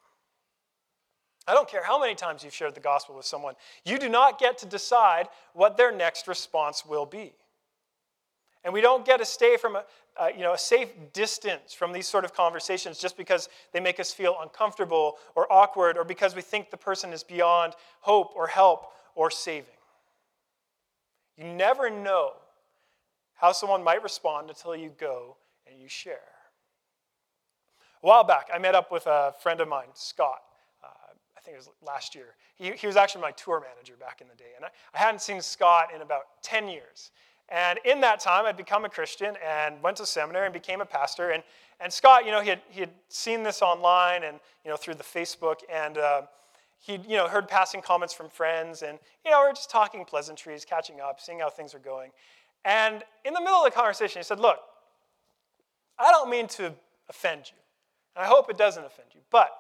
I 1.46 1.52
don't 1.52 1.68
care 1.68 1.84
how 1.84 2.00
many 2.00 2.14
times 2.14 2.42
you've 2.42 2.54
shared 2.54 2.74
the 2.74 2.80
gospel 2.80 3.14
with 3.14 3.26
someone, 3.26 3.54
you 3.84 3.98
do 3.98 4.08
not 4.08 4.38
get 4.38 4.58
to 4.58 4.66
decide 4.66 5.28
what 5.52 5.76
their 5.76 5.92
next 5.92 6.26
response 6.26 6.86
will 6.86 7.06
be. 7.06 7.34
And 8.64 8.72
we 8.72 8.80
don't 8.80 9.04
get 9.04 9.18
to 9.18 9.26
stay 9.26 9.58
from 9.58 9.76
a, 9.76 9.84
uh, 10.16 10.28
you 10.34 10.40
know, 10.40 10.54
a 10.54 10.58
safe 10.58 10.88
distance 11.12 11.74
from 11.74 11.92
these 11.92 12.08
sort 12.08 12.24
of 12.24 12.32
conversations 12.32 12.98
just 12.98 13.16
because 13.16 13.50
they 13.72 13.80
make 13.80 14.00
us 14.00 14.10
feel 14.10 14.36
uncomfortable 14.40 15.18
or 15.34 15.52
awkward 15.52 15.98
or 15.98 16.04
because 16.04 16.34
we 16.34 16.40
think 16.40 16.70
the 16.70 16.76
person 16.78 17.12
is 17.12 17.22
beyond 17.22 17.74
hope 18.00 18.32
or 18.34 18.46
help 18.46 18.86
or 19.14 19.30
saving. 19.30 19.68
You 21.36 21.44
never 21.44 21.90
know 21.90 22.32
how 23.34 23.52
someone 23.52 23.84
might 23.84 24.02
respond 24.02 24.48
until 24.48 24.74
you 24.74 24.92
go 24.96 25.36
and 25.70 25.78
you 25.78 25.88
share. 25.88 26.33
A 28.04 28.06
while 28.06 28.22
back, 28.22 28.50
I 28.52 28.58
met 28.58 28.74
up 28.74 28.92
with 28.92 29.06
a 29.06 29.32
friend 29.40 29.62
of 29.62 29.68
mine, 29.68 29.86
Scott. 29.94 30.42
Uh, 30.84 30.88
I 31.38 31.40
think 31.40 31.54
it 31.54 31.58
was 31.58 31.70
last 31.80 32.14
year. 32.14 32.34
He, 32.54 32.72
he 32.72 32.86
was 32.86 32.96
actually 32.96 33.22
my 33.22 33.30
tour 33.30 33.64
manager 33.66 33.94
back 33.98 34.20
in 34.20 34.28
the 34.28 34.34
day. 34.34 34.52
And 34.56 34.66
I, 34.66 34.68
I 34.94 34.98
hadn't 34.98 35.22
seen 35.22 35.40
Scott 35.40 35.88
in 35.94 36.02
about 36.02 36.24
10 36.42 36.68
years. 36.68 37.12
And 37.48 37.78
in 37.86 38.02
that 38.02 38.20
time, 38.20 38.44
I'd 38.44 38.58
become 38.58 38.84
a 38.84 38.90
Christian 38.90 39.38
and 39.42 39.82
went 39.82 39.96
to 39.96 40.06
seminary 40.06 40.44
and 40.44 40.52
became 40.52 40.82
a 40.82 40.84
pastor. 40.84 41.30
And, 41.30 41.42
and 41.80 41.90
Scott, 41.90 42.26
you 42.26 42.30
know, 42.30 42.42
he 42.42 42.50
had, 42.50 42.60
he 42.68 42.80
had 42.80 42.90
seen 43.08 43.42
this 43.42 43.62
online 43.62 44.24
and, 44.24 44.38
you 44.66 44.70
know, 44.70 44.76
through 44.76 44.96
the 44.96 45.02
Facebook. 45.02 45.60
And 45.72 45.96
uh, 45.96 46.22
he'd, 46.80 47.06
you 47.06 47.16
know, 47.16 47.26
heard 47.26 47.48
passing 47.48 47.80
comments 47.80 48.12
from 48.12 48.28
friends. 48.28 48.82
And, 48.82 48.98
you 49.24 49.30
know, 49.30 49.40
we 49.40 49.48
are 49.48 49.54
just 49.54 49.70
talking 49.70 50.04
pleasantries, 50.04 50.66
catching 50.66 51.00
up, 51.00 51.22
seeing 51.22 51.38
how 51.38 51.48
things 51.48 51.74
are 51.74 51.78
going. 51.78 52.10
And 52.66 53.02
in 53.24 53.32
the 53.32 53.40
middle 53.40 53.60
of 53.60 53.64
the 53.64 53.70
conversation, 53.70 54.20
he 54.20 54.24
said, 54.24 54.40
Look, 54.40 54.58
I 55.98 56.10
don't 56.10 56.28
mean 56.28 56.48
to 56.48 56.74
offend 57.08 57.44
you. 57.46 57.63
And 58.16 58.24
I 58.24 58.28
hope 58.28 58.50
it 58.50 58.58
doesn't 58.58 58.84
offend 58.84 59.08
you. 59.14 59.20
But 59.30 59.50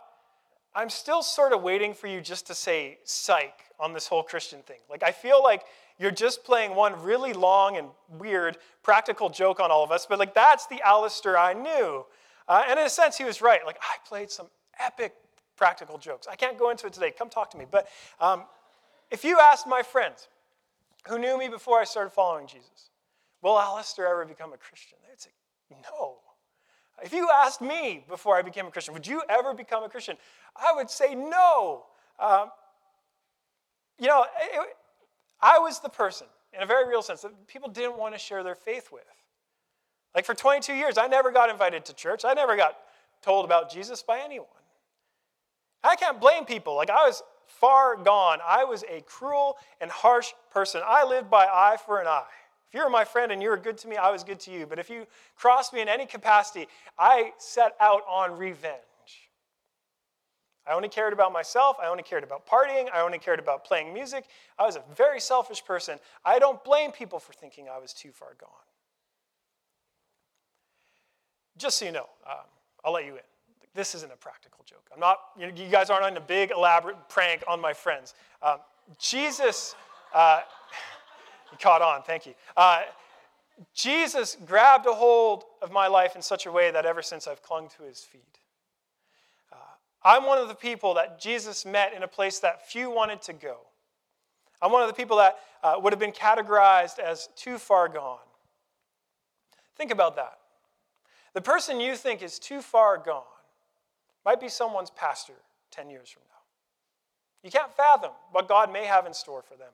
I'm 0.74 0.90
still 0.90 1.22
sort 1.22 1.52
of 1.52 1.62
waiting 1.62 1.94
for 1.94 2.06
you 2.06 2.20
just 2.20 2.46
to 2.48 2.54
say 2.54 2.98
psych 3.04 3.60
on 3.78 3.92
this 3.92 4.08
whole 4.08 4.22
Christian 4.22 4.60
thing. 4.62 4.78
Like, 4.90 5.02
I 5.02 5.12
feel 5.12 5.42
like 5.42 5.62
you're 5.98 6.10
just 6.10 6.44
playing 6.44 6.74
one 6.74 7.00
really 7.02 7.32
long 7.32 7.76
and 7.76 7.88
weird 8.08 8.58
practical 8.82 9.30
joke 9.30 9.60
on 9.60 9.70
all 9.70 9.84
of 9.84 9.92
us, 9.92 10.06
but 10.06 10.18
like 10.18 10.34
that's 10.34 10.66
the 10.66 10.80
Alistair 10.84 11.38
I 11.38 11.52
knew. 11.52 12.04
Uh, 12.48 12.64
and 12.68 12.78
in 12.78 12.86
a 12.86 12.90
sense, 12.90 13.16
he 13.16 13.24
was 13.24 13.40
right. 13.40 13.64
Like, 13.64 13.78
I 13.80 13.96
played 14.06 14.30
some 14.30 14.48
epic 14.80 15.14
practical 15.56 15.98
jokes. 15.98 16.26
I 16.30 16.34
can't 16.34 16.58
go 16.58 16.70
into 16.70 16.86
it 16.86 16.92
today. 16.92 17.12
Come 17.16 17.28
talk 17.30 17.50
to 17.52 17.58
me. 17.58 17.64
But 17.70 17.86
um, 18.20 18.44
if 19.10 19.24
you 19.24 19.38
asked 19.38 19.66
my 19.66 19.82
friends 19.82 20.28
who 21.08 21.18
knew 21.18 21.38
me 21.38 21.48
before 21.48 21.78
I 21.78 21.84
started 21.84 22.10
following 22.10 22.46
Jesus, 22.46 22.90
will 23.40 23.58
Alistair 23.58 24.08
ever 24.08 24.24
become 24.24 24.52
a 24.52 24.56
Christian? 24.56 24.98
They'd 25.08 25.20
say, 25.20 25.30
no. 25.70 26.16
If 27.04 27.12
you 27.12 27.28
asked 27.30 27.60
me 27.60 28.02
before 28.08 28.34
I 28.34 28.40
became 28.40 28.66
a 28.66 28.70
Christian, 28.70 28.94
would 28.94 29.06
you 29.06 29.22
ever 29.28 29.52
become 29.52 29.84
a 29.84 29.90
Christian? 29.90 30.16
I 30.56 30.72
would 30.74 30.88
say 30.88 31.14
no. 31.14 31.84
Um, 32.18 32.50
you 34.00 34.06
know, 34.06 34.24
it, 34.40 34.76
I 35.38 35.58
was 35.58 35.80
the 35.80 35.90
person, 35.90 36.26
in 36.54 36.62
a 36.62 36.66
very 36.66 36.88
real 36.88 37.02
sense, 37.02 37.20
that 37.20 37.46
people 37.46 37.68
didn't 37.68 37.98
want 37.98 38.14
to 38.14 38.18
share 38.18 38.42
their 38.42 38.54
faith 38.54 38.88
with. 38.90 39.04
Like 40.14 40.24
for 40.24 40.34
22 40.34 40.72
years, 40.72 40.96
I 40.96 41.06
never 41.06 41.30
got 41.30 41.50
invited 41.50 41.84
to 41.84 41.94
church. 41.94 42.24
I 42.24 42.32
never 42.32 42.56
got 42.56 42.78
told 43.20 43.44
about 43.44 43.70
Jesus 43.70 44.02
by 44.02 44.20
anyone. 44.20 44.48
I 45.82 45.96
can't 45.96 46.18
blame 46.18 46.46
people. 46.46 46.74
Like 46.74 46.88
I 46.88 47.06
was 47.06 47.22
far 47.46 47.96
gone. 47.96 48.38
I 48.46 48.64
was 48.64 48.82
a 48.90 49.02
cruel 49.02 49.58
and 49.78 49.90
harsh 49.90 50.32
person. 50.50 50.80
I 50.82 51.04
lived 51.04 51.28
by 51.28 51.44
eye 51.44 51.76
for 51.84 52.00
an 52.00 52.06
eye. 52.06 52.24
If 52.68 52.74
you 52.74 52.84
were 52.84 52.90
my 52.90 53.04
friend 53.04 53.30
and 53.30 53.42
you 53.42 53.50
were 53.50 53.56
good 53.56 53.78
to 53.78 53.88
me, 53.88 53.96
I 53.96 54.10
was 54.10 54.24
good 54.24 54.40
to 54.40 54.50
you. 54.50 54.66
But 54.66 54.78
if 54.78 54.90
you 54.90 55.06
crossed 55.36 55.72
me 55.72 55.80
in 55.80 55.88
any 55.88 56.06
capacity, 56.06 56.66
I 56.98 57.32
set 57.38 57.76
out 57.80 58.02
on 58.08 58.36
revenge. 58.36 58.80
I 60.66 60.72
only 60.72 60.88
cared 60.88 61.12
about 61.12 61.32
myself. 61.32 61.76
I 61.82 61.88
only 61.88 62.02
cared 62.02 62.24
about 62.24 62.46
partying. 62.46 62.88
I 62.92 63.02
only 63.02 63.18
cared 63.18 63.38
about 63.38 63.64
playing 63.64 63.92
music. 63.92 64.24
I 64.58 64.64
was 64.64 64.76
a 64.76 64.82
very 64.96 65.20
selfish 65.20 65.64
person. 65.64 65.98
I 66.24 66.38
don't 66.38 66.62
blame 66.64 66.90
people 66.90 67.18
for 67.18 67.34
thinking 67.34 67.66
I 67.68 67.78
was 67.78 67.92
too 67.92 68.12
far 68.12 68.30
gone. 68.40 68.48
Just 71.56 71.78
so 71.78 71.84
you 71.84 71.92
know, 71.92 72.08
um, 72.26 72.46
I'll 72.84 72.92
let 72.92 73.04
you 73.04 73.14
in. 73.14 73.20
This 73.74 73.94
isn't 73.94 74.12
a 74.12 74.16
practical 74.16 74.64
joke. 74.64 74.86
I'm 74.92 75.00
not, 75.00 75.18
you, 75.36 75.68
guys 75.68 75.90
aren't 75.90 76.04
on 76.04 76.16
a 76.16 76.20
big, 76.20 76.50
elaborate 76.50 76.96
prank 77.08 77.42
on 77.46 77.60
my 77.60 77.72
friends. 77.72 78.14
Um, 78.42 78.58
Jesus, 78.98 79.74
uh, 80.14 80.40
you 81.54 81.58
caught 81.60 81.82
on, 81.82 82.02
thank 82.02 82.26
you. 82.26 82.34
Uh, 82.56 82.82
Jesus 83.74 84.36
grabbed 84.44 84.86
a 84.86 84.92
hold 84.92 85.44
of 85.62 85.70
my 85.70 85.86
life 85.86 86.16
in 86.16 86.22
such 86.22 86.46
a 86.46 86.52
way 86.52 86.70
that 86.70 86.84
ever 86.84 87.02
since 87.02 87.26
I've 87.26 87.42
clung 87.42 87.68
to 87.78 87.84
his 87.84 88.00
feet. 88.00 88.34
I'm 90.04 90.26
one 90.26 90.38
of 90.38 90.48
the 90.48 90.54
people 90.54 90.94
that 90.94 91.18
Jesus 91.18 91.64
met 91.64 91.94
in 91.94 92.02
a 92.02 92.08
place 92.08 92.38
that 92.40 92.68
few 92.68 92.90
wanted 92.90 93.22
to 93.22 93.32
go. 93.32 93.56
I'm 94.60 94.70
one 94.70 94.82
of 94.82 94.88
the 94.88 94.94
people 94.94 95.16
that 95.16 95.38
uh, 95.62 95.76
would 95.82 95.92
have 95.92 96.00
been 96.00 96.12
categorized 96.12 96.98
as 96.98 97.28
too 97.36 97.56
far 97.56 97.88
gone. 97.88 98.18
Think 99.76 99.90
about 99.90 100.16
that. 100.16 100.38
The 101.32 101.40
person 101.40 101.80
you 101.80 101.96
think 101.96 102.22
is 102.22 102.38
too 102.38 102.60
far 102.60 102.98
gone 102.98 103.22
might 104.24 104.40
be 104.40 104.48
someone's 104.48 104.90
pastor 104.90 105.34
10 105.70 105.90
years 105.90 106.10
from 106.10 106.22
now. 106.28 106.34
You 107.42 107.50
can't 107.50 107.74
fathom 107.74 108.12
what 108.30 108.46
God 108.46 108.72
may 108.72 108.84
have 108.84 109.06
in 109.06 109.14
store 109.14 109.42
for 109.42 109.56
them. 109.56 109.70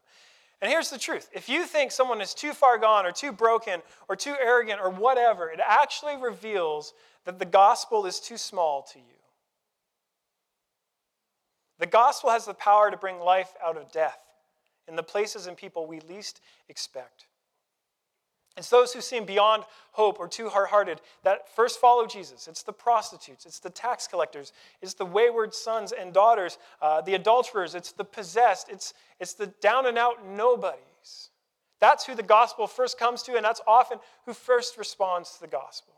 And 0.60 0.70
here's 0.70 0.90
the 0.90 0.98
truth 0.98 1.30
if 1.32 1.48
you 1.48 1.64
think 1.64 1.90
someone 1.90 2.20
is 2.20 2.34
too 2.34 2.52
far 2.52 2.78
gone 2.78 3.06
or 3.06 3.12
too 3.12 3.32
broken 3.32 3.82
or 4.08 4.16
too 4.16 4.34
arrogant 4.40 4.80
or 4.82 4.90
whatever, 4.90 5.48
it 5.50 5.60
actually 5.64 6.16
reveals 6.16 6.92
that 7.24 7.38
the 7.38 7.44
gospel 7.44 8.06
is 8.06 8.20
too 8.20 8.36
small 8.36 8.82
to 8.92 8.98
you. 8.98 9.04
The 11.78 11.86
gospel 11.86 12.30
has 12.30 12.44
the 12.44 12.54
power 12.54 12.90
to 12.90 12.96
bring 12.96 13.20
life 13.20 13.54
out 13.64 13.78
of 13.78 13.90
death 13.90 14.18
in 14.86 14.96
the 14.96 15.02
places 15.02 15.46
and 15.46 15.56
people 15.56 15.86
we 15.86 16.00
least 16.00 16.40
expect. 16.68 17.26
It's 18.57 18.69
those 18.69 18.92
who 18.92 19.00
seem 19.00 19.25
beyond 19.25 19.64
hope 19.92 20.19
or 20.19 20.28
too 20.28 20.49
hard 20.49 20.69
hearted 20.69 21.00
that 21.23 21.49
first 21.54 21.80
follow 21.80 22.07
Jesus. 22.07 22.49
It's 22.49 22.62
the 22.62 22.73
prostitutes, 22.73 23.47
it's 23.47 23.61
the 23.61 23.71
tax 23.71 24.07
collectors, 24.07 24.52
it's 24.83 24.95
the 24.95 25.07
wayward 25.07 25.54
sons 25.54 25.92
and 25.92 26.12
daughters, 26.12 26.59
uh, 26.83 27.00
the 27.00 27.14
adulterers, 27.14 27.75
it's 27.75 27.92
the 27.92 28.04
possessed, 28.04 28.69
it's, 28.69 28.92
it's 29.19 29.35
the 29.35 29.47
down 29.47 29.87
and 29.87 29.97
out 29.97 30.26
nobodies. 30.26 31.30
That's 31.80 32.04
who 32.04 32.14
the 32.14 32.23
gospel 32.23 32.66
first 32.66 32.99
comes 32.99 33.23
to, 33.23 33.37
and 33.37 33.45
that's 33.45 33.62
often 33.66 33.99
who 34.26 34.35
first 34.35 34.76
responds 34.76 35.33
to 35.35 35.40
the 35.40 35.47
gospel. 35.47 35.95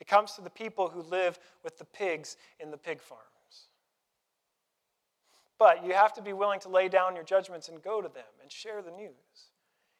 It 0.00 0.08
comes 0.08 0.32
to 0.32 0.40
the 0.40 0.50
people 0.50 0.88
who 0.88 1.02
live 1.02 1.38
with 1.62 1.78
the 1.78 1.84
pigs 1.84 2.36
in 2.58 2.70
the 2.70 2.76
pig 2.76 3.00
farms. 3.00 3.22
But 5.58 5.84
you 5.86 5.92
have 5.92 6.12
to 6.14 6.22
be 6.22 6.32
willing 6.32 6.58
to 6.60 6.68
lay 6.68 6.88
down 6.88 7.14
your 7.14 7.24
judgments 7.24 7.68
and 7.68 7.80
go 7.80 8.02
to 8.02 8.08
them 8.08 8.24
and 8.42 8.50
share 8.50 8.82
the 8.82 8.90
news. 8.90 9.52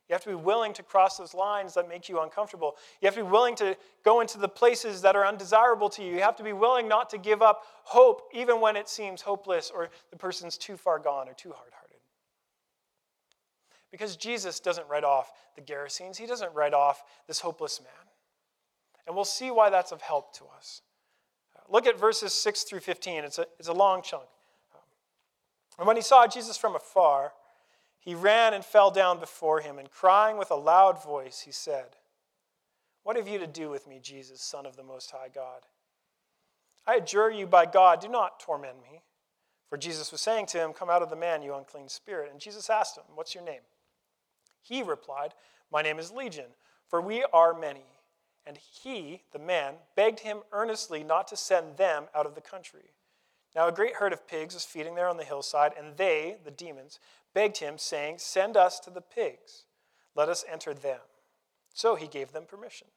You 0.08 0.12
have 0.12 0.22
to 0.24 0.28
be 0.28 0.34
willing 0.34 0.74
to 0.74 0.82
cross 0.82 1.16
those 1.16 1.32
lines 1.32 1.74
that 1.74 1.88
make 1.88 2.08
you 2.08 2.20
uncomfortable. 2.20 2.76
You 3.00 3.06
have 3.06 3.14
to 3.14 3.24
be 3.24 3.30
willing 3.30 3.56
to 3.56 3.76
go 4.04 4.20
into 4.20 4.38
the 4.38 4.48
places 4.48 5.00
that 5.02 5.16
are 5.16 5.26
undesirable 5.26 5.88
to 5.90 6.02
you. 6.02 6.12
You 6.12 6.20
have 6.20 6.36
to 6.36 6.42
be 6.42 6.52
willing 6.52 6.88
not 6.88 7.08
to 7.10 7.18
give 7.18 7.40
up 7.40 7.62
hope 7.84 8.28
even 8.34 8.60
when 8.60 8.76
it 8.76 8.88
seems 8.88 9.22
hopeless 9.22 9.70
or 9.74 9.88
the 10.10 10.16
person's 10.16 10.58
too 10.58 10.76
far 10.76 10.98
gone 10.98 11.28
or 11.28 11.32
too 11.32 11.52
hard 11.52 11.72
hearted. 11.72 11.96
Because 13.90 14.16
Jesus 14.16 14.60
doesn't 14.60 14.86
write 14.88 15.04
off 15.04 15.32
the 15.56 15.62
Gerasenes, 15.62 16.16
he 16.16 16.26
doesn't 16.26 16.52
write 16.52 16.74
off 16.74 17.02
this 17.26 17.40
hopeless 17.40 17.80
man. 17.80 17.92
And 19.06 19.16
we'll 19.16 19.24
see 19.24 19.50
why 19.50 19.70
that's 19.70 19.92
of 19.92 20.02
help 20.02 20.34
to 20.38 20.44
us. 20.56 20.82
Look 21.70 21.86
at 21.86 21.98
verses 21.98 22.34
6 22.34 22.64
through 22.64 22.80
15. 22.80 23.24
It's 23.24 23.38
a, 23.38 23.46
it's 23.58 23.68
a 23.68 23.72
long 23.72 24.02
chunk. 24.02 24.24
Um, 24.74 24.80
and 25.78 25.86
when 25.86 25.96
he 25.96 26.02
saw 26.02 26.26
Jesus 26.26 26.58
from 26.58 26.76
afar, 26.76 27.32
he 28.04 28.14
ran 28.14 28.52
and 28.52 28.62
fell 28.62 28.90
down 28.90 29.18
before 29.18 29.60
him, 29.60 29.78
and 29.78 29.90
crying 29.90 30.36
with 30.36 30.50
a 30.50 30.56
loud 30.56 31.02
voice, 31.02 31.40
he 31.40 31.52
said, 31.52 31.96
What 33.02 33.16
have 33.16 33.26
you 33.26 33.38
to 33.38 33.46
do 33.46 33.70
with 33.70 33.88
me, 33.88 33.98
Jesus, 34.02 34.42
Son 34.42 34.66
of 34.66 34.76
the 34.76 34.82
Most 34.82 35.10
High 35.10 35.30
God? 35.34 35.62
I 36.86 36.96
adjure 36.96 37.30
you 37.30 37.46
by 37.46 37.64
God, 37.64 38.00
do 38.00 38.08
not 38.08 38.38
torment 38.38 38.82
me. 38.82 39.00
For 39.70 39.78
Jesus 39.78 40.12
was 40.12 40.20
saying 40.20 40.46
to 40.46 40.58
him, 40.58 40.74
Come 40.74 40.90
out 40.90 41.00
of 41.00 41.08
the 41.08 41.16
man, 41.16 41.40
you 41.40 41.54
unclean 41.54 41.88
spirit. 41.88 42.30
And 42.30 42.38
Jesus 42.38 42.68
asked 42.68 42.98
him, 42.98 43.04
What's 43.14 43.34
your 43.34 43.42
name? 43.42 43.62
He 44.60 44.82
replied, 44.82 45.32
My 45.72 45.80
name 45.80 45.98
is 45.98 46.12
Legion, 46.12 46.50
for 46.86 47.00
we 47.00 47.24
are 47.32 47.58
many. 47.58 47.86
And 48.46 48.58
he, 48.58 49.22
the 49.32 49.38
man, 49.38 49.76
begged 49.96 50.20
him 50.20 50.40
earnestly 50.52 51.02
not 51.02 51.26
to 51.28 51.38
send 51.38 51.78
them 51.78 52.04
out 52.14 52.26
of 52.26 52.34
the 52.34 52.42
country. 52.42 52.90
Now 53.54 53.68
a 53.68 53.72
great 53.72 53.94
herd 53.94 54.12
of 54.12 54.26
pigs 54.26 54.54
was 54.54 54.64
feeding 54.64 54.94
there 54.94 55.08
on 55.08 55.16
the 55.16 55.24
hillside, 55.24 55.72
and 55.78 55.96
they, 55.96 56.36
the 56.44 56.50
demons, 56.50 56.98
begged 57.34 57.58
him, 57.58 57.78
saying, 57.78 58.18
Send 58.18 58.56
us 58.56 58.80
to 58.80 58.90
the 58.90 59.00
pigs, 59.00 59.64
let 60.14 60.28
us 60.28 60.44
enter 60.50 60.74
them. 60.74 61.00
So 61.72 61.94
he 61.94 62.06
gave 62.06 62.32
them 62.32 62.44
permission. 62.46 62.88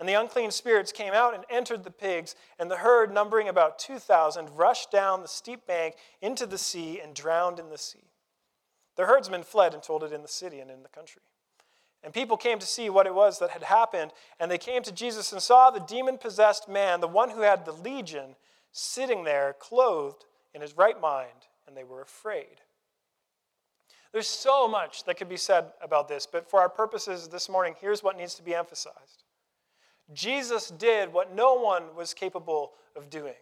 And 0.00 0.08
the 0.08 0.14
unclean 0.14 0.52
spirits 0.52 0.92
came 0.92 1.12
out 1.12 1.34
and 1.34 1.44
entered 1.50 1.82
the 1.82 1.90
pigs, 1.90 2.36
and 2.58 2.70
the 2.70 2.76
herd, 2.76 3.12
numbering 3.12 3.48
about 3.48 3.78
2,000, 3.80 4.56
rushed 4.56 4.92
down 4.92 5.22
the 5.22 5.28
steep 5.28 5.66
bank 5.66 5.96
into 6.20 6.46
the 6.46 6.58
sea 6.58 7.00
and 7.00 7.14
drowned 7.14 7.58
in 7.58 7.68
the 7.68 7.78
sea. 7.78 8.12
The 8.94 9.06
herdsmen 9.06 9.42
fled 9.42 9.74
and 9.74 9.82
told 9.82 10.04
it 10.04 10.12
in 10.12 10.22
the 10.22 10.28
city 10.28 10.60
and 10.60 10.70
in 10.70 10.82
the 10.82 10.88
country. 10.88 11.22
And 12.04 12.14
people 12.14 12.36
came 12.36 12.60
to 12.60 12.66
see 12.66 12.88
what 12.90 13.06
it 13.06 13.14
was 13.14 13.40
that 13.40 13.50
had 13.50 13.64
happened, 13.64 14.12
and 14.38 14.50
they 14.50 14.58
came 14.58 14.84
to 14.84 14.92
Jesus 14.92 15.32
and 15.32 15.42
saw 15.42 15.70
the 15.70 15.80
demon 15.80 16.18
possessed 16.18 16.68
man, 16.68 17.00
the 17.00 17.08
one 17.08 17.30
who 17.30 17.40
had 17.40 17.64
the 17.64 17.72
legion, 17.72 18.36
sitting 18.72 19.24
there, 19.24 19.54
clothed 19.58 20.24
in 20.54 20.60
his 20.60 20.76
right 20.76 21.00
mind, 21.00 21.46
and 21.66 21.76
they 21.76 21.84
were 21.84 22.02
afraid. 22.02 22.60
There's 24.12 24.28
so 24.28 24.66
much 24.66 25.04
that 25.04 25.16
could 25.18 25.28
be 25.28 25.36
said 25.36 25.66
about 25.82 26.08
this, 26.08 26.26
but 26.26 26.48
for 26.48 26.60
our 26.60 26.68
purposes 26.68 27.28
this 27.28 27.48
morning, 27.48 27.74
here's 27.80 28.02
what 28.02 28.16
needs 28.16 28.34
to 28.34 28.42
be 28.42 28.54
emphasized 28.54 29.24
Jesus 30.14 30.68
did 30.70 31.12
what 31.12 31.34
no 31.34 31.54
one 31.54 31.94
was 31.94 32.14
capable 32.14 32.72
of 32.96 33.10
doing. 33.10 33.34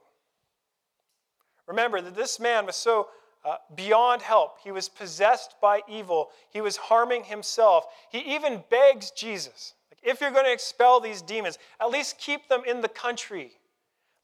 Remember 1.67 2.01
that 2.01 2.15
this 2.15 2.41
man 2.41 2.67
was 2.67 2.77
so 2.77 3.09
uh, 3.45 3.57
beyond 3.75 4.23
help. 4.23 4.59
He 4.63 4.73
was 4.73 4.89
possessed 4.89 5.55
by 5.61 5.81
evil. 5.89 6.31
He 6.51 6.61
was 6.61 6.77
harming 6.77 7.25
himself. 7.25 7.87
He 8.11 8.19
even 8.35 8.65
begs 8.71 9.13
Jesus, 9.13 9.75
like, 9.91 10.01
if 10.03 10.21
you're 10.21 10.33
going 10.33 10.47
to 10.47 10.53
expel 10.53 11.01
these 11.01 11.23
demons, 11.23 11.59
at 11.81 11.91
least 11.91 12.19
keep 12.19 12.49
them 12.49 12.63
in 12.67 12.81
the 12.81 12.89
country. 12.89 13.53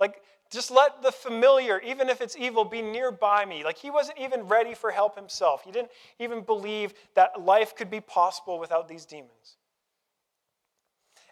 Like, 0.01 0.23
just 0.53 0.71
let 0.71 1.03
the 1.03 1.11
familiar, 1.11 1.81
even 1.81 2.09
if 2.09 2.21
it's 2.21 2.37
evil, 2.37 2.65
be 2.65 2.83
nearby 2.83 3.45
me. 3.45 3.65
Like, 3.65 3.79
he 3.79 3.91
wasn't 3.91 4.19
even 4.19 4.43
ready 4.43 4.75
for 4.75 4.91
help 4.91 5.17
himself. 5.17 5.65
He 5.65 5.73
didn't 5.73 5.91
even 6.19 6.43
believe 6.43 6.93
that 7.15 7.41
life 7.41 7.75
could 7.75 7.91
be 7.91 8.01
possible 8.01 8.59
without 8.59 8.87
these 8.87 9.07
demons. 9.07 9.57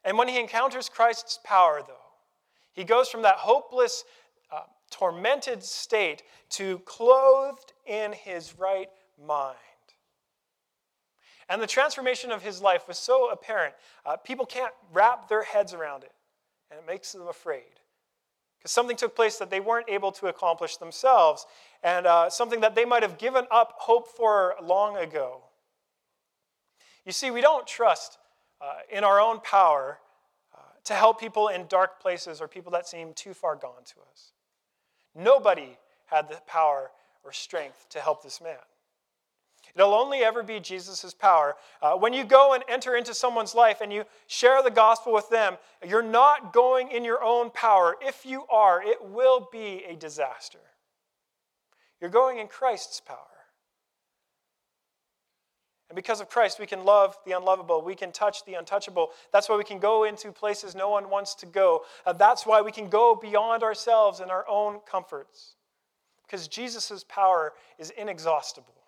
And 0.04 0.16
when 0.16 0.28
he 0.28 0.40
encounters 0.40 0.88
Christ's 0.88 1.38
power, 1.44 1.82
though, 1.86 1.94
he 2.72 2.84
goes 2.84 3.08
from 3.08 3.22
that 3.22 3.36
hopeless, 3.36 4.04
uh, 4.50 4.62
tormented 4.90 5.62
state 5.62 6.22
to 6.50 6.78
clothed 6.80 7.72
in 7.86 8.12
his 8.12 8.58
right 8.58 8.88
mind. 9.22 9.56
And 11.50 11.60
the 11.60 11.66
transformation 11.66 12.30
of 12.30 12.42
his 12.42 12.62
life 12.62 12.86
was 12.88 12.96
so 12.96 13.30
apparent, 13.30 13.74
uh, 14.06 14.16
people 14.16 14.46
can't 14.46 14.72
wrap 14.92 15.28
their 15.28 15.42
heads 15.42 15.74
around 15.74 16.04
it, 16.04 16.12
and 16.70 16.78
it 16.78 16.86
makes 16.86 17.12
them 17.12 17.26
afraid. 17.28 17.79
Because 18.60 18.72
something 18.72 18.96
took 18.96 19.16
place 19.16 19.38
that 19.38 19.48
they 19.48 19.58
weren't 19.58 19.88
able 19.88 20.12
to 20.12 20.26
accomplish 20.26 20.76
themselves, 20.76 21.46
and 21.82 22.06
uh, 22.06 22.28
something 22.28 22.60
that 22.60 22.74
they 22.74 22.84
might 22.84 23.02
have 23.02 23.16
given 23.16 23.46
up 23.50 23.74
hope 23.78 24.06
for 24.06 24.54
long 24.62 24.98
ago. 24.98 25.40
You 27.06 27.12
see, 27.12 27.30
we 27.30 27.40
don't 27.40 27.66
trust 27.66 28.18
uh, 28.60 28.80
in 28.92 29.02
our 29.02 29.18
own 29.18 29.40
power 29.40 29.98
uh, 30.54 30.58
to 30.84 30.92
help 30.92 31.18
people 31.18 31.48
in 31.48 31.66
dark 31.68 32.02
places 32.02 32.42
or 32.42 32.48
people 32.48 32.72
that 32.72 32.86
seem 32.86 33.14
too 33.14 33.32
far 33.32 33.56
gone 33.56 33.82
to 33.86 33.94
us. 34.12 34.32
Nobody 35.14 35.78
had 36.04 36.28
the 36.28 36.36
power 36.46 36.90
or 37.24 37.32
strength 37.32 37.86
to 37.90 38.00
help 38.00 38.22
this 38.22 38.42
man. 38.42 38.58
It'll 39.74 39.94
only 39.94 40.18
ever 40.18 40.42
be 40.42 40.60
Jesus' 40.60 41.14
power. 41.14 41.56
Uh, 41.80 41.94
when 41.94 42.12
you 42.12 42.24
go 42.24 42.54
and 42.54 42.64
enter 42.68 42.96
into 42.96 43.14
someone's 43.14 43.54
life 43.54 43.80
and 43.80 43.92
you 43.92 44.04
share 44.26 44.62
the 44.62 44.70
gospel 44.70 45.12
with 45.12 45.28
them, 45.30 45.56
you're 45.86 46.02
not 46.02 46.52
going 46.52 46.90
in 46.90 47.04
your 47.04 47.22
own 47.22 47.50
power. 47.50 47.96
If 48.00 48.26
you 48.26 48.44
are, 48.50 48.82
it 48.82 49.02
will 49.02 49.48
be 49.52 49.84
a 49.88 49.94
disaster. 49.94 50.58
You're 52.00 52.10
going 52.10 52.38
in 52.38 52.48
Christ's 52.48 53.00
power. 53.00 53.18
And 55.90 55.96
because 55.96 56.20
of 56.20 56.28
Christ, 56.28 56.60
we 56.60 56.66
can 56.66 56.84
love 56.84 57.16
the 57.26 57.32
unlovable. 57.32 57.82
We 57.82 57.96
can 57.96 58.12
touch 58.12 58.44
the 58.44 58.54
untouchable. 58.54 59.10
That's 59.32 59.48
why 59.48 59.56
we 59.56 59.64
can 59.64 59.80
go 59.80 60.04
into 60.04 60.30
places 60.30 60.76
no 60.76 60.88
one 60.88 61.10
wants 61.10 61.34
to 61.36 61.46
go. 61.46 61.82
Uh, 62.06 62.12
that's 62.12 62.46
why 62.46 62.60
we 62.62 62.70
can 62.70 62.88
go 62.88 63.16
beyond 63.16 63.64
ourselves 63.64 64.20
and 64.20 64.30
our 64.30 64.48
own 64.48 64.78
comforts. 64.88 65.56
Because 66.24 66.46
Jesus' 66.46 67.04
power 67.08 67.54
is 67.76 67.90
inexhaustible. 67.90 68.79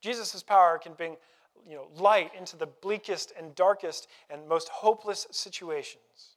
Jesus' 0.00 0.42
power 0.42 0.78
can 0.78 0.94
bring 0.94 1.16
you 1.68 1.76
know, 1.76 1.88
light 1.96 2.32
into 2.36 2.56
the 2.56 2.66
bleakest 2.66 3.32
and 3.38 3.54
darkest 3.54 4.08
and 4.30 4.48
most 4.48 4.68
hopeless 4.68 5.26
situations. 5.30 6.36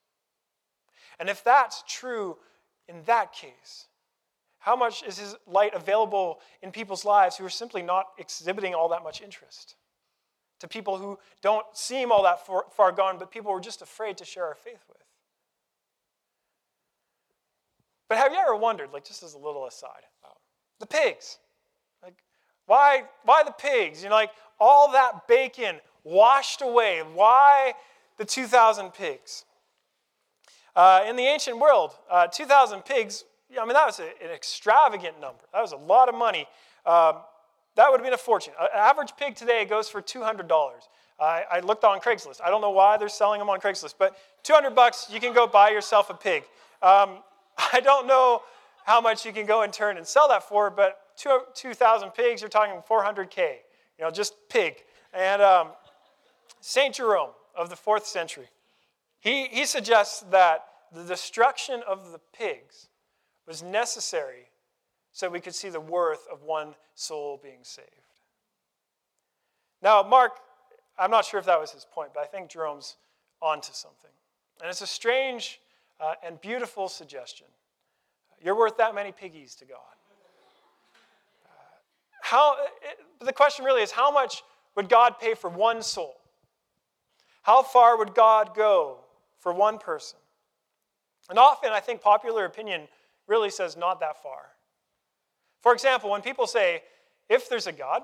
And 1.20 1.30
if 1.30 1.44
that's 1.44 1.84
true 1.88 2.38
in 2.88 3.04
that 3.06 3.32
case, 3.34 3.88
how 4.60 4.76
much 4.76 5.04
is 5.04 5.18
his 5.18 5.36
light 5.46 5.74
available 5.74 6.40
in 6.62 6.72
people's 6.72 7.06
lives 7.06 7.38
who 7.38 7.46
are 7.46 7.50
simply 7.50 7.82
not 7.82 8.08
exhibiting 8.18 8.74
all 8.74 8.90
that 8.90 9.04
much 9.04 9.22
interest? 9.22 9.76
To 10.60 10.68
people 10.68 10.98
who 10.98 11.20
don't 11.42 11.66
seem 11.74 12.12
all 12.12 12.24
that 12.24 12.46
far, 12.46 12.66
far 12.72 12.92
gone, 12.92 13.18
but 13.20 13.30
people 13.30 13.52
we're 13.52 13.60
just 13.60 13.82
afraid 13.82 14.18
to 14.18 14.26
share 14.26 14.46
our 14.46 14.56
faith 14.56 14.84
with. 14.88 15.04
But 18.08 18.18
have 18.18 18.32
you 18.32 18.40
ever 18.40 18.56
wondered, 18.56 18.94
like 18.94 19.04
just 19.04 19.24
as 19.24 19.34
a 19.34 19.38
little 19.38 19.66
aside, 19.66 20.04
um, 20.24 20.38
the 20.80 20.86
pigs? 20.86 21.40
Why, 22.66 23.04
why 23.24 23.44
the 23.44 23.52
pigs? 23.52 24.04
You 24.04 24.10
know, 24.10 24.16
like 24.16 24.32
all 24.60 24.92
that 24.92 25.28
bacon 25.28 25.78
washed 26.04 26.62
away. 26.62 27.02
Why 27.14 27.74
the 28.18 28.26
2,000 28.26 28.92
pigs? 28.94 29.46
Uh, 30.76 31.04
in 31.08 31.16
the 31.16 31.24
ancient 31.24 31.60
world, 31.60 31.92
uh, 32.10 32.28
2,000 32.28 32.84
pigs 32.84 33.26
I 33.60 33.66
mean, 33.66 33.74
that 33.74 33.86
was 33.86 34.00
a, 34.00 34.06
an 34.24 34.32
extravagant 34.34 35.20
number. 35.22 35.42
That 35.54 35.62
was 35.62 35.72
a 35.72 35.78
lot 35.78 36.10
of 36.10 36.16
money. 36.16 36.48
Um, 36.86 37.18
that 37.76 37.90
would 37.90 38.00
have 38.00 38.06
been 38.06 38.14
a 38.14 38.18
fortune. 38.18 38.54
An 38.60 38.68
average 38.76 39.14
pig 39.18 39.36
today 39.36 39.66
goes 39.66 39.90
for 39.90 40.02
$200. 40.02 40.50
I, 41.20 41.44
I 41.52 41.60
looked 41.60 41.84
on 41.84 42.00
Craigslist. 42.00 42.42
I 42.44 42.50
don't 42.50 42.62
know 42.62 42.72
why 42.72 42.98
they're 42.98 43.10
selling 43.10 43.40
them 43.40 43.50
on 43.50 43.60
Craigslist, 43.60 43.96
but 43.98 44.18
200 44.44 44.72
bucks, 44.72 45.08
you 45.12 45.20
can 45.20 45.34
go 45.34 45.48
buy 45.48 45.70
yourself 45.70 46.10
a 46.10 46.14
pig. 46.14 46.44
Um, 46.82 47.20
I 47.74 47.80
don't 47.80 48.08
know 48.08 48.42
how 48.86 49.00
much 49.00 49.26
you 49.26 49.32
can 49.32 49.46
go 49.46 49.62
and 49.62 49.72
turn 49.72 49.98
and 49.98 50.06
sell 50.06 50.28
that 50.30 50.44
for, 50.44 50.70
but 50.70 51.00
2,000 51.18 52.12
pigs, 52.12 52.42
you're 52.42 52.50
talking 52.50 52.82
400K, 52.90 53.38
you 53.98 54.06
know, 54.06 54.12
just 54.12 54.34
pig. 54.50 54.84
And 55.14 55.42
um, 55.42 55.70
St. 56.60 56.96
Jerome 56.96 57.32
of 57.56 57.70
the 57.70 57.76
fourth 57.76 58.06
century, 58.06 58.48
he, 59.20 59.46
he 59.46 59.66
suggests 59.66 60.22
that 60.32 60.66
the 60.92 61.04
destruction 61.04 61.82
of 61.88 62.12
the 62.12 62.20
pigs 62.38 62.90
was 63.48 63.64
necessary 63.64 64.50
so 65.12 65.30
we 65.30 65.40
could 65.40 65.56
see 65.56 65.70
the 65.70 65.80
worth 65.80 66.28
of 66.32 66.44
one 66.44 66.76
soul 66.96 67.40
being 67.42 67.60
saved. 67.62 67.90
Now, 69.82 70.02
Mark, 70.02 70.34
I'm 70.98 71.12
not 71.12 71.26
sure 71.26 71.40
if 71.40 71.46
that 71.46 71.60
was 71.60 71.72
his 71.72 71.86
point, 71.86 72.12
but 72.14 72.22
I 72.22 72.26
think 72.26 72.50
Jerome's 72.50 72.98
onto 73.42 73.74
something. 73.74 74.12
And 74.62 74.70
it's 74.70 74.82
a 74.82 74.88
strange 74.88 75.60
uh, 76.00 76.14
and 76.26 76.40
beautiful 76.42 76.88
suggestion. 76.88 77.48
You're 78.42 78.58
worth 78.58 78.78
that 78.78 78.96
many 78.96 79.12
piggies 79.12 79.56
to 79.56 79.66
God. 79.66 79.80
How, 82.24 82.56
it, 82.82 83.26
the 83.26 83.34
question 83.34 83.66
really 83.66 83.82
is 83.82 83.92
how 83.92 84.10
much 84.10 84.44
would 84.76 84.88
God 84.88 85.20
pay 85.20 85.34
for 85.34 85.50
one 85.50 85.84
soul? 85.84 86.16
How 87.42 87.62
far 87.62 87.98
would 87.98 88.16
God 88.16 88.56
go 88.56 89.00
for 89.40 89.52
one 89.52 89.78
person? 89.78 90.18
And 91.30 91.38
often, 91.38 91.72
I 91.74 91.82
think 91.82 92.00
popular 92.00 92.46
opinion 92.46 92.88
really 93.28 93.50
says 93.50 93.76
not 93.76 94.00
that 94.00 94.24
far. 94.24 94.40
For 95.62 95.74
example, 95.74 96.10
when 96.12 96.22
people 96.22 96.48
say, 96.48 96.84
if 97.28 97.50
there's 97.50 97.68
a 97.68 97.74
God, 97.74 98.04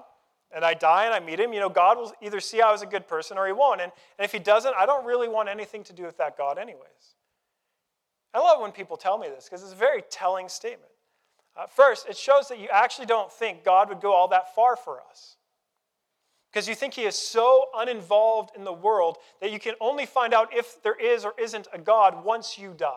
and 0.53 0.65
I 0.65 0.73
die 0.73 1.05
and 1.05 1.13
I 1.13 1.21
meet 1.21 1.39
him, 1.39 1.53
you 1.53 1.61
know, 1.61 1.69
God 1.69 1.97
will 1.97 2.11
either 2.21 2.41
see 2.41 2.59
I 2.59 2.73
was 2.73 2.81
a 2.81 2.87
good 2.87 3.07
person 3.07 3.37
or 3.37 3.47
he 3.47 3.53
won't. 3.53 3.79
And, 3.79 3.91
and 4.17 4.25
if 4.25 4.33
he 4.33 4.39
doesn't, 4.39 4.75
I 4.77 4.85
don't 4.85 5.05
really 5.05 5.29
want 5.29 5.47
anything 5.47 5.85
to 5.85 5.93
do 5.93 6.03
with 6.03 6.17
that 6.17 6.37
God, 6.37 6.57
anyways. 6.57 7.15
I 8.33 8.39
love 8.39 8.59
when 8.59 8.73
people 8.73 8.97
tell 8.97 9.17
me 9.17 9.29
this 9.29 9.45
because 9.45 9.63
it's 9.63 9.71
a 9.71 9.77
very 9.77 10.01
telling 10.09 10.49
statement. 10.49 10.91
Uh, 11.55 11.65
first, 11.67 12.07
it 12.07 12.17
shows 12.17 12.47
that 12.47 12.59
you 12.59 12.67
actually 12.71 13.05
don't 13.05 13.31
think 13.31 13.63
God 13.63 13.89
would 13.89 14.01
go 14.01 14.13
all 14.13 14.27
that 14.29 14.55
far 14.55 14.75
for 14.75 14.99
us. 15.09 15.35
Because 16.51 16.67
you 16.67 16.73
think 16.73 16.95
he 16.95 17.03
is 17.03 17.15
so 17.15 17.65
uninvolved 17.75 18.55
in 18.55 18.63
the 18.63 18.73
world 18.73 19.17
that 19.39 19.51
you 19.51 19.59
can 19.59 19.75
only 19.79 20.05
find 20.05 20.33
out 20.33 20.53
if 20.53 20.81
there 20.81 20.95
is 20.95 21.23
or 21.23 21.33
isn't 21.37 21.67
a 21.73 21.77
God 21.77 22.23
once 22.23 22.57
you 22.57 22.73
die. 22.75 22.95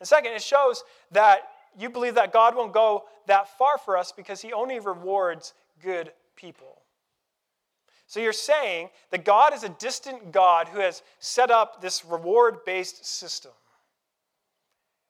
And 0.00 0.06
second, 0.06 0.32
it 0.32 0.42
shows 0.42 0.84
that 1.10 1.48
you 1.78 1.90
believe 1.90 2.14
that 2.14 2.32
God 2.32 2.54
won't 2.54 2.72
go 2.72 3.04
that 3.26 3.56
far 3.58 3.78
for 3.78 3.96
us 3.96 4.12
because 4.12 4.40
he 4.40 4.52
only 4.52 4.78
rewards 4.78 5.54
good 5.82 6.12
people. 6.36 6.82
So 8.06 8.20
you're 8.20 8.32
saying 8.32 8.90
that 9.10 9.24
God 9.24 9.52
is 9.52 9.64
a 9.64 9.68
distant 9.68 10.30
God 10.30 10.68
who 10.68 10.78
has 10.78 11.02
set 11.18 11.50
up 11.50 11.80
this 11.80 12.04
reward 12.04 12.64
based 12.64 13.04
system. 13.04 13.50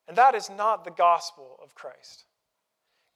And 0.08 0.16
that 0.16 0.34
is 0.34 0.48
not 0.50 0.84
the 0.84 0.90
gospel 0.90 1.58
of 1.62 1.74
Christ. 1.74 2.24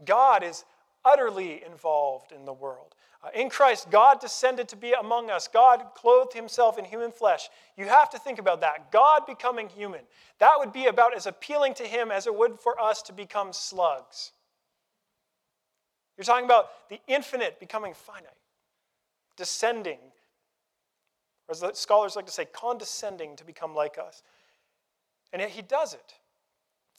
God 0.04 0.42
is 0.42 0.64
utterly 1.04 1.62
involved 1.64 2.32
in 2.32 2.44
the 2.44 2.52
world. 2.52 2.94
Uh, 3.22 3.28
in 3.34 3.50
Christ, 3.50 3.90
God 3.90 4.20
descended 4.20 4.68
to 4.68 4.76
be 4.76 4.92
among 4.92 5.30
us. 5.30 5.46
God 5.46 5.82
clothed 5.94 6.32
himself 6.32 6.78
in 6.78 6.84
human 6.84 7.12
flesh. 7.12 7.50
You 7.76 7.86
have 7.86 8.08
to 8.10 8.18
think 8.18 8.38
about 8.38 8.62
that. 8.62 8.90
God 8.90 9.26
becoming 9.26 9.68
human. 9.68 10.00
That 10.38 10.54
would 10.58 10.72
be 10.72 10.86
about 10.86 11.14
as 11.14 11.26
appealing 11.26 11.74
to 11.74 11.84
him 11.84 12.10
as 12.10 12.26
it 12.26 12.34
would 12.34 12.58
for 12.60 12.80
us 12.80 13.02
to 13.02 13.12
become 13.12 13.52
slugs. 13.52 14.32
You're 16.16 16.24
talking 16.24 16.44
about 16.44 16.68
the 16.88 17.00
infinite 17.06 17.60
becoming 17.60 17.94
finite, 17.94 18.32
descending, 19.36 19.98
or 21.48 21.52
as 21.52 21.78
scholars 21.78 22.16
like 22.16 22.26
to 22.26 22.32
say, 22.32 22.46
condescending 22.46 23.36
to 23.36 23.44
become 23.44 23.74
like 23.74 23.98
us. 23.98 24.22
And 25.32 25.40
yet 25.40 25.50
he 25.50 25.62
does 25.62 25.94
it. 25.94 26.14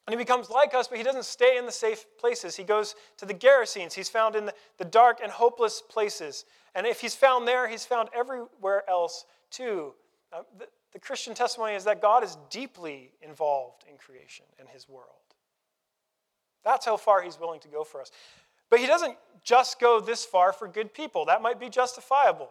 And 0.07 0.13
he 0.13 0.17
becomes 0.17 0.49
like 0.49 0.73
us, 0.73 0.87
but 0.87 0.97
he 0.97 1.03
doesn't 1.03 1.25
stay 1.25 1.57
in 1.57 1.65
the 1.65 1.71
safe 1.71 2.05
places. 2.19 2.55
He 2.55 2.63
goes 2.63 2.95
to 3.17 3.25
the 3.25 3.33
Gerasenes. 3.33 3.93
He's 3.93 4.09
found 4.09 4.35
in 4.35 4.49
the, 4.77 4.85
dark 4.85 5.19
and 5.21 5.31
hopeless 5.31 5.81
places. 5.87 6.45
And 6.73 6.87
if 6.87 6.99
he's 6.99 7.15
found 7.15 7.47
there, 7.47 7.67
he's 7.67 7.85
found 7.85 8.09
everywhere 8.15 8.89
else 8.89 9.25
too. 9.51 9.93
Uh, 10.33 10.41
the, 10.57 10.67
the 10.93 10.99
Christian 10.99 11.33
testimony 11.33 11.75
is 11.75 11.83
that 11.83 12.01
God 12.01 12.23
is 12.23 12.37
deeply 12.49 13.11
involved 13.21 13.85
in 13.89 13.97
creation 13.97 14.45
and 14.59 14.67
his 14.67 14.89
world. 14.89 15.07
That's 16.63 16.85
how 16.85 16.97
far 16.97 17.21
he's 17.21 17.39
willing 17.39 17.59
to 17.61 17.67
go 17.67 17.83
for 17.83 18.01
us. 18.01 18.11
But 18.69 18.79
he 18.79 18.87
doesn't 18.87 19.17
just 19.43 19.79
go 19.79 19.99
this 19.99 20.25
far 20.25 20.53
for 20.53 20.67
good 20.67 20.93
people. 20.93 21.25
That 21.25 21.41
might 21.41 21.59
be 21.59 21.69
justifiable. 21.69 22.49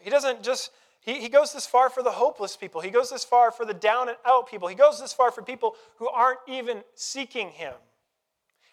He 0.00 0.10
doesn't 0.10 0.42
just 0.42 0.70
he, 1.02 1.20
he 1.20 1.28
goes 1.28 1.52
this 1.52 1.66
far 1.66 1.90
for 1.90 2.02
the 2.02 2.12
hopeless 2.12 2.56
people. 2.56 2.80
He 2.80 2.90
goes 2.90 3.10
this 3.10 3.24
far 3.24 3.50
for 3.50 3.64
the 3.64 3.74
down 3.74 4.08
and 4.08 4.16
out 4.24 4.48
people. 4.48 4.68
He 4.68 4.74
goes 4.74 5.00
this 5.00 5.12
far 5.12 5.30
for 5.32 5.42
people 5.42 5.74
who 5.96 6.08
aren't 6.08 6.38
even 6.46 6.82
seeking 6.94 7.50
him. 7.50 7.74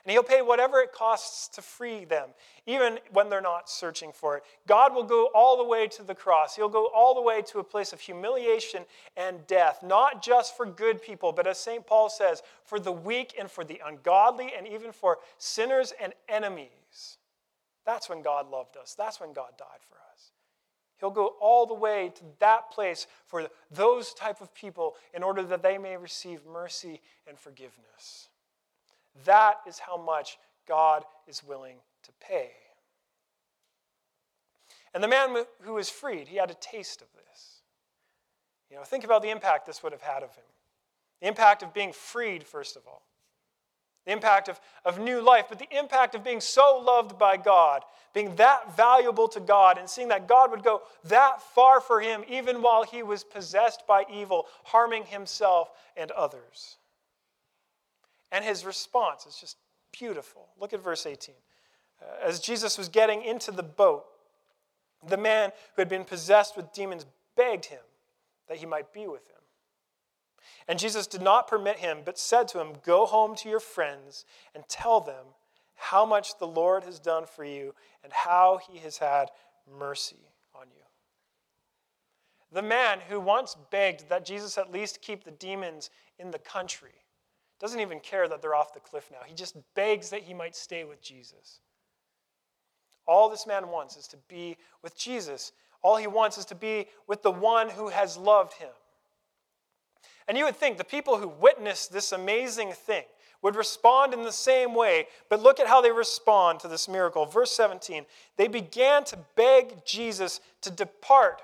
And 0.05 0.11
he'll 0.11 0.23
pay 0.23 0.41
whatever 0.41 0.79
it 0.79 0.93
costs 0.93 1.49
to 1.49 1.61
free 1.61 2.05
them, 2.05 2.29
even 2.65 2.99
when 3.11 3.29
they're 3.29 3.41
not 3.41 3.69
searching 3.69 4.11
for 4.13 4.37
it. 4.37 4.43
God 4.65 4.93
will 4.95 5.03
go 5.03 5.29
all 5.35 5.57
the 5.57 5.63
way 5.63 5.87
to 5.87 6.03
the 6.03 6.15
cross. 6.15 6.55
He'll 6.55 6.69
go 6.69 6.87
all 6.87 7.13
the 7.13 7.21
way 7.21 7.41
to 7.41 7.59
a 7.59 7.63
place 7.63 7.93
of 7.93 7.99
humiliation 7.99 8.85
and 9.17 9.45
death, 9.45 9.83
not 9.83 10.23
just 10.23 10.55
for 10.55 10.65
good 10.65 11.01
people, 11.01 11.31
but 11.31 11.47
as 11.47 11.57
St. 11.59 11.85
Paul 11.85 12.09
says, 12.09 12.41
for 12.63 12.79
the 12.79 12.91
weak 12.91 13.35
and 13.37 13.51
for 13.51 13.65
the 13.65 13.81
ungodly, 13.85 14.53
and 14.57 14.67
even 14.67 14.93
for 14.93 15.17
sinners 15.37 15.93
and 16.01 16.13
enemies. 16.29 17.17
That's 17.85 18.09
when 18.09 18.21
God 18.21 18.49
loved 18.49 18.77
us. 18.77 18.95
That's 18.95 19.19
when 19.19 19.33
God 19.33 19.51
died 19.57 19.81
for 19.89 19.95
us. 19.95 20.08
He'll 20.99 21.09
go 21.09 21.35
all 21.39 21.65
the 21.65 21.73
way 21.73 22.11
to 22.15 22.23
that 22.39 22.71
place 22.71 23.07
for 23.27 23.47
those 23.71 24.13
type 24.13 24.41
of 24.41 24.53
people 24.53 24.95
in 25.13 25.23
order 25.23 25.43
that 25.43 25.63
they 25.63 25.77
may 25.77 25.97
receive 25.97 26.45
mercy 26.45 27.01
and 27.27 27.37
forgiveness. 27.37 28.29
That 29.25 29.57
is 29.67 29.79
how 29.79 29.97
much 29.97 30.37
God 30.67 31.03
is 31.27 31.43
willing 31.43 31.77
to 32.03 32.11
pay. 32.19 32.51
And 34.93 35.03
the 35.03 35.07
man 35.07 35.45
who 35.61 35.73
was 35.73 35.89
freed, 35.89 36.27
he 36.27 36.37
had 36.37 36.51
a 36.51 36.55
taste 36.55 37.01
of 37.01 37.07
this. 37.13 37.61
You 38.69 38.77
know, 38.77 38.83
think 38.83 39.03
about 39.03 39.21
the 39.21 39.29
impact 39.29 39.65
this 39.65 39.81
would 39.83 39.91
have 39.91 40.01
had 40.01 40.23
of 40.23 40.35
him. 40.35 40.43
The 41.21 41.27
impact 41.27 41.63
of 41.63 41.73
being 41.73 41.93
freed, 41.93 42.43
first 42.43 42.75
of 42.75 42.83
all 42.87 43.03
the 44.05 44.11
impact 44.11 44.49
of, 44.49 44.59
of 44.85 44.99
new 44.99 45.21
life, 45.21 45.45
but 45.49 45.59
the 45.59 45.77
impact 45.77 46.15
of 46.15 46.23
being 46.23 46.41
so 46.41 46.81
loved 46.83 47.17
by 47.17 47.37
God, 47.37 47.83
being 48.13 48.35
that 48.37 48.75
valuable 48.75 49.27
to 49.29 49.39
God, 49.39 49.77
and 49.77 49.89
seeing 49.89 50.07
that 50.07 50.27
God 50.27 50.51
would 50.51 50.63
go 50.63 50.81
that 51.05 51.41
far 51.41 51.79
for 51.79 52.01
him, 52.01 52.23
even 52.27 52.61
while 52.61 52.83
he 52.83 53.03
was 53.03 53.23
possessed 53.23 53.85
by 53.87 54.05
evil, 54.11 54.47
harming 54.63 55.05
himself 55.05 55.71
and 55.95 56.11
others. 56.11 56.77
And 58.31 58.43
his 58.45 58.65
response 58.65 59.25
is 59.25 59.35
just 59.35 59.57
beautiful. 59.91 60.47
Look 60.59 60.73
at 60.73 60.83
verse 60.83 61.05
18. 61.05 61.35
Uh, 62.01 62.27
as 62.27 62.39
Jesus 62.39 62.77
was 62.77 62.89
getting 62.89 63.23
into 63.23 63.51
the 63.51 63.63
boat, 63.63 64.05
the 65.07 65.17
man 65.17 65.51
who 65.75 65.81
had 65.81 65.89
been 65.89 66.05
possessed 66.05 66.55
with 66.55 66.71
demons 66.73 67.05
begged 67.35 67.65
him 67.65 67.79
that 68.47 68.57
he 68.57 68.65
might 68.65 68.91
be 68.93 69.07
with 69.07 69.27
him. 69.27 69.38
And 70.67 70.79
Jesus 70.79 71.07
did 71.07 71.21
not 71.21 71.47
permit 71.47 71.77
him, 71.77 71.99
but 72.05 72.19
said 72.19 72.47
to 72.49 72.59
him, 72.59 72.73
Go 72.85 73.05
home 73.05 73.35
to 73.37 73.49
your 73.49 73.59
friends 73.59 74.25
and 74.53 74.63
tell 74.67 74.99
them 74.99 75.25
how 75.75 76.05
much 76.05 76.37
the 76.37 76.47
Lord 76.47 76.83
has 76.83 76.99
done 76.99 77.25
for 77.25 77.43
you 77.43 77.73
and 78.03 78.11
how 78.11 78.59
he 78.69 78.79
has 78.79 78.97
had 78.97 79.29
mercy 79.79 80.29
on 80.53 80.67
you. 80.75 80.83
The 82.51 82.61
man 82.61 82.99
who 83.07 83.19
once 83.19 83.55
begged 83.71 84.09
that 84.09 84.25
Jesus 84.25 84.57
at 84.57 84.71
least 84.71 85.01
keep 85.01 85.23
the 85.23 85.31
demons 85.31 85.89
in 86.17 86.31
the 86.31 86.39
country 86.39 86.91
doesn't 87.59 87.79
even 87.79 87.99
care 87.99 88.27
that 88.27 88.41
they're 88.41 88.55
off 88.55 88.73
the 88.73 88.79
cliff 88.79 89.09
now. 89.11 89.19
He 89.25 89.33
just 89.33 89.55
begs 89.75 90.09
that 90.09 90.23
he 90.23 90.33
might 90.33 90.55
stay 90.55 90.85
with 90.85 91.01
Jesus. 91.01 91.59
All 93.05 93.29
this 93.29 93.45
man 93.45 93.69
wants 93.69 93.97
is 93.97 94.07
to 94.07 94.17
be 94.27 94.57
with 94.81 94.97
Jesus. 94.97 95.51
All 95.81 95.97
he 95.97 96.07
wants 96.07 96.37
is 96.37 96.45
to 96.45 96.55
be 96.55 96.87
with 97.07 97.21
the 97.21 97.31
one 97.31 97.69
who 97.69 97.89
has 97.89 98.17
loved 98.17 98.53
him. 98.53 98.69
And 100.29 100.37
you 100.37 100.45
would 100.45 100.55
think 100.55 100.77
the 100.77 100.83
people 100.83 101.17
who 101.17 101.27
witnessed 101.27 101.91
this 101.91 102.11
amazing 102.11 102.71
thing 102.73 103.03
would 103.41 103.55
respond 103.55 104.13
in 104.13 104.21
the 104.21 104.31
same 104.31 104.75
way, 104.75 105.07
but 105.27 105.41
look 105.41 105.59
at 105.59 105.65
how 105.65 105.81
they 105.81 105.91
respond 105.91 106.59
to 106.59 106.67
this 106.67 106.87
miracle. 106.87 107.25
Verse 107.25 107.51
17 107.51 108.05
they 108.37 108.47
began 108.47 109.03
to 109.05 109.17
beg 109.35 109.83
Jesus 109.85 110.39
to 110.61 110.69
depart 110.69 111.41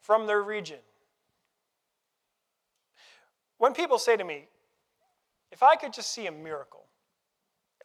from 0.00 0.28
their 0.28 0.42
region. 0.42 0.78
When 3.58 3.74
people 3.74 3.98
say 3.98 4.16
to 4.16 4.24
me, 4.24 4.46
if 5.50 5.64
I 5.64 5.74
could 5.74 5.92
just 5.92 6.12
see 6.12 6.28
a 6.28 6.32
miracle, 6.32 6.84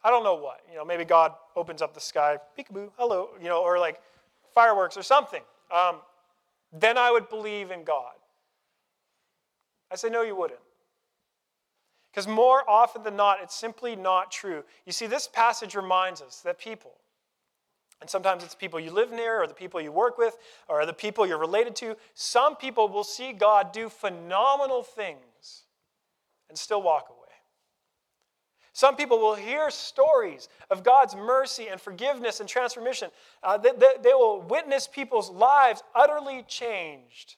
I 0.04 0.10
don't 0.10 0.22
know 0.22 0.36
what, 0.36 0.60
you 0.70 0.76
know, 0.76 0.84
maybe 0.84 1.04
God 1.04 1.32
opens 1.56 1.82
up 1.82 1.92
the 1.92 2.00
sky, 2.00 2.38
peekaboo, 2.56 2.90
hello, 2.96 3.30
you 3.42 3.48
know, 3.48 3.62
or 3.62 3.80
like 3.80 4.00
fireworks 4.54 4.96
or 4.96 5.02
something, 5.02 5.42
um, 5.74 5.96
then 6.72 6.96
I 6.96 7.10
would 7.10 7.28
believe 7.28 7.72
in 7.72 7.82
God. 7.82 8.14
I 9.90 9.96
say, 9.96 10.08
no, 10.08 10.22
you 10.22 10.36
wouldn't. 10.36 10.60
Because 12.10 12.26
more 12.26 12.68
often 12.68 13.02
than 13.02 13.16
not, 13.16 13.38
it's 13.42 13.54
simply 13.54 13.94
not 13.94 14.32
true. 14.32 14.64
You 14.86 14.92
see, 14.92 15.06
this 15.06 15.28
passage 15.28 15.74
reminds 15.74 16.22
us 16.22 16.40
that 16.40 16.58
people, 16.58 16.92
and 18.00 18.08
sometimes 18.08 18.42
it's 18.42 18.54
people 18.54 18.80
you 18.80 18.90
live 18.90 19.12
near, 19.12 19.42
or 19.42 19.46
the 19.46 19.54
people 19.54 19.80
you 19.80 19.92
work 19.92 20.16
with, 20.16 20.36
or 20.68 20.86
the 20.86 20.94
people 20.94 21.26
you're 21.26 21.38
related 21.38 21.76
to, 21.76 21.96
some 22.14 22.56
people 22.56 22.88
will 22.88 23.04
see 23.04 23.32
God 23.32 23.70
do 23.72 23.88
phenomenal 23.88 24.82
things 24.82 25.64
and 26.48 26.56
still 26.56 26.82
walk 26.82 27.08
away. 27.10 27.16
Some 28.72 28.96
people 28.96 29.18
will 29.18 29.34
hear 29.34 29.70
stories 29.70 30.48
of 30.70 30.84
God's 30.84 31.16
mercy 31.16 31.68
and 31.68 31.80
forgiveness 31.80 32.40
and 32.40 32.48
transformation. 32.48 33.10
Uh, 33.42 33.56
they, 33.56 33.72
they, 33.72 33.92
they 34.02 34.12
will 34.12 34.42
witness 34.42 34.86
people's 34.86 35.30
lives 35.30 35.82
utterly 35.94 36.44
changed 36.46 37.36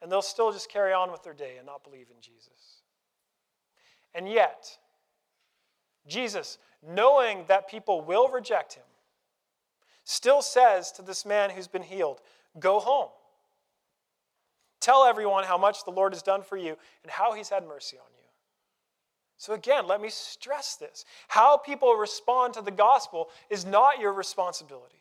and 0.00 0.10
they'll 0.10 0.22
still 0.22 0.52
just 0.52 0.70
carry 0.70 0.92
on 0.92 1.10
with 1.10 1.22
their 1.22 1.34
day 1.34 1.56
and 1.56 1.66
not 1.66 1.84
believe 1.84 2.06
in 2.10 2.20
Jesus. 2.20 2.82
And 4.14 4.28
yet, 4.28 4.78
Jesus, 6.06 6.58
knowing 6.86 7.44
that 7.48 7.68
people 7.68 8.00
will 8.00 8.28
reject 8.28 8.74
him, 8.74 8.84
still 10.04 10.42
says 10.42 10.92
to 10.92 11.02
this 11.02 11.26
man 11.26 11.50
who's 11.50 11.68
been 11.68 11.82
healed, 11.82 12.20
Go 12.58 12.80
home. 12.80 13.10
Tell 14.80 15.04
everyone 15.04 15.44
how 15.44 15.58
much 15.58 15.84
the 15.84 15.90
Lord 15.90 16.12
has 16.12 16.22
done 16.22 16.42
for 16.42 16.56
you 16.56 16.76
and 17.02 17.10
how 17.10 17.32
he's 17.34 17.48
had 17.48 17.66
mercy 17.66 17.98
on 17.98 18.06
you. 18.16 18.24
So, 19.36 19.52
again, 19.52 19.86
let 19.86 20.00
me 20.00 20.08
stress 20.08 20.76
this. 20.76 21.04
How 21.28 21.56
people 21.56 21.94
respond 21.94 22.54
to 22.54 22.62
the 22.62 22.70
gospel 22.70 23.28
is 23.50 23.64
not 23.64 24.00
your 24.00 24.12
responsibility. 24.12 24.98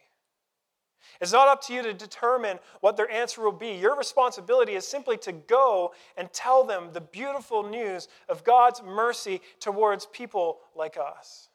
It's 1.19 1.31
not 1.31 1.47
up 1.47 1.61
to 1.63 1.73
you 1.73 1.81
to 1.83 1.93
determine 1.93 2.59
what 2.81 2.97
their 2.97 3.09
answer 3.09 3.41
will 3.41 3.51
be. 3.51 3.71
Your 3.71 3.97
responsibility 3.97 4.73
is 4.73 4.87
simply 4.87 5.17
to 5.17 5.31
go 5.31 5.93
and 6.15 6.31
tell 6.31 6.63
them 6.63 6.89
the 6.93 7.01
beautiful 7.01 7.63
news 7.63 8.07
of 8.29 8.43
God's 8.43 8.81
mercy 8.83 9.41
towards 9.59 10.05
people 10.07 10.59
like 10.75 10.97
us. 10.97 11.49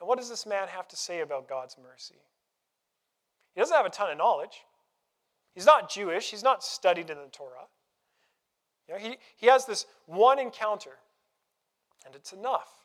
And 0.00 0.08
what 0.08 0.18
does 0.18 0.30
this 0.30 0.46
man 0.46 0.68
have 0.68 0.88
to 0.88 0.96
say 0.96 1.20
about 1.20 1.48
God's 1.48 1.76
mercy? 1.82 2.22
He 3.54 3.60
doesn't 3.60 3.76
have 3.76 3.86
a 3.86 3.90
ton 3.90 4.10
of 4.10 4.16
knowledge. 4.16 4.64
He's 5.54 5.66
not 5.66 5.90
Jewish, 5.90 6.30
he's 6.30 6.44
not 6.44 6.64
studied 6.64 7.10
in 7.10 7.18
the 7.18 7.28
Torah. 7.30 7.66
You 8.88 8.94
know, 8.94 9.00
he, 9.00 9.18
he 9.36 9.46
has 9.46 9.66
this 9.66 9.86
one 10.06 10.38
encounter, 10.38 10.98
and 12.06 12.14
it's 12.14 12.32
enough. 12.32 12.79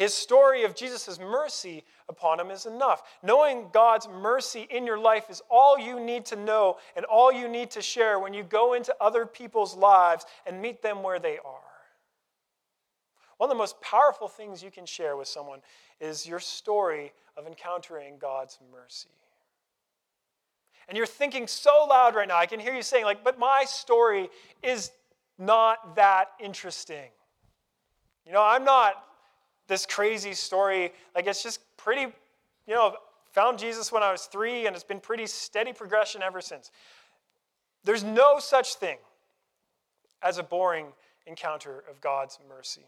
His 0.00 0.14
story 0.14 0.64
of 0.64 0.74
Jesus' 0.74 1.20
mercy 1.20 1.84
upon 2.08 2.40
him 2.40 2.50
is 2.50 2.64
enough. 2.64 3.02
Knowing 3.22 3.66
God's 3.70 4.08
mercy 4.08 4.66
in 4.70 4.86
your 4.86 4.98
life 4.98 5.26
is 5.28 5.42
all 5.50 5.78
you 5.78 6.00
need 6.00 6.24
to 6.24 6.36
know 6.36 6.78
and 6.96 7.04
all 7.04 7.30
you 7.30 7.48
need 7.48 7.70
to 7.72 7.82
share 7.82 8.18
when 8.18 8.32
you 8.32 8.42
go 8.42 8.72
into 8.72 8.96
other 8.98 9.26
people's 9.26 9.76
lives 9.76 10.24
and 10.46 10.62
meet 10.62 10.80
them 10.80 11.02
where 11.02 11.18
they 11.18 11.36
are. 11.44 11.60
One 13.36 13.50
of 13.50 13.54
the 13.54 13.58
most 13.58 13.78
powerful 13.82 14.26
things 14.26 14.62
you 14.62 14.70
can 14.70 14.86
share 14.86 15.18
with 15.18 15.28
someone 15.28 15.60
is 16.00 16.26
your 16.26 16.40
story 16.40 17.12
of 17.36 17.46
encountering 17.46 18.14
God's 18.18 18.58
mercy. 18.72 19.10
And 20.88 20.96
you're 20.96 21.06
thinking 21.06 21.46
so 21.46 21.86
loud 21.86 22.14
right 22.14 22.26
now, 22.26 22.38
I 22.38 22.46
can 22.46 22.58
hear 22.58 22.74
you 22.74 22.80
saying, 22.80 23.04
like, 23.04 23.22
but 23.22 23.38
my 23.38 23.64
story 23.66 24.30
is 24.62 24.92
not 25.36 25.94
that 25.96 26.30
interesting. 26.40 27.10
You 28.24 28.32
know, 28.32 28.42
I'm 28.42 28.64
not 28.64 29.04
this 29.70 29.86
crazy 29.86 30.34
story. 30.34 30.92
Like, 31.14 31.26
it's 31.26 31.42
just 31.42 31.60
pretty, 31.78 32.12
you 32.66 32.74
know, 32.74 32.96
found 33.30 33.58
Jesus 33.58 33.90
when 33.90 34.02
I 34.02 34.12
was 34.12 34.26
three, 34.26 34.66
and 34.66 34.74
it's 34.74 34.84
been 34.84 35.00
pretty 35.00 35.26
steady 35.26 35.72
progression 35.72 36.22
ever 36.22 36.42
since. 36.42 36.70
There's 37.84 38.04
no 38.04 38.38
such 38.38 38.74
thing 38.74 38.98
as 40.22 40.36
a 40.36 40.42
boring 40.42 40.88
encounter 41.26 41.84
of 41.88 42.00
God's 42.00 42.38
mercy. 42.48 42.84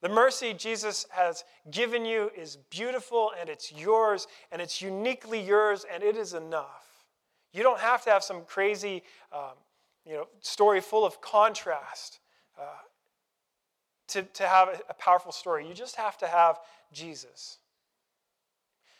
The 0.00 0.08
mercy 0.08 0.52
Jesus 0.52 1.06
has 1.10 1.44
given 1.70 2.04
you 2.04 2.30
is 2.36 2.56
beautiful 2.70 3.32
and 3.38 3.48
it's 3.48 3.72
yours 3.72 4.26
and 4.52 4.60
it's 4.60 4.82
uniquely 4.82 5.40
yours 5.40 5.86
and 5.92 6.02
it 6.02 6.16
is 6.16 6.34
enough. 6.34 7.04
You 7.52 7.62
don't 7.62 7.80
have 7.80 8.04
to 8.04 8.10
have 8.10 8.22
some 8.22 8.42
crazy 8.44 9.02
um, 9.32 9.54
you 10.04 10.14
know, 10.14 10.28
story 10.40 10.80
full 10.80 11.06
of 11.06 11.20
contrast 11.20 12.20
uh, 12.60 12.64
to, 14.08 14.22
to 14.22 14.46
have 14.46 14.82
a, 14.88 14.94
powerful 14.94 15.32
story. 15.32 15.66
You 15.66 15.74
just 15.74 15.96
have 15.96 16.16
to 16.18 16.26
have 16.26 16.58
Jesus. 16.92 17.58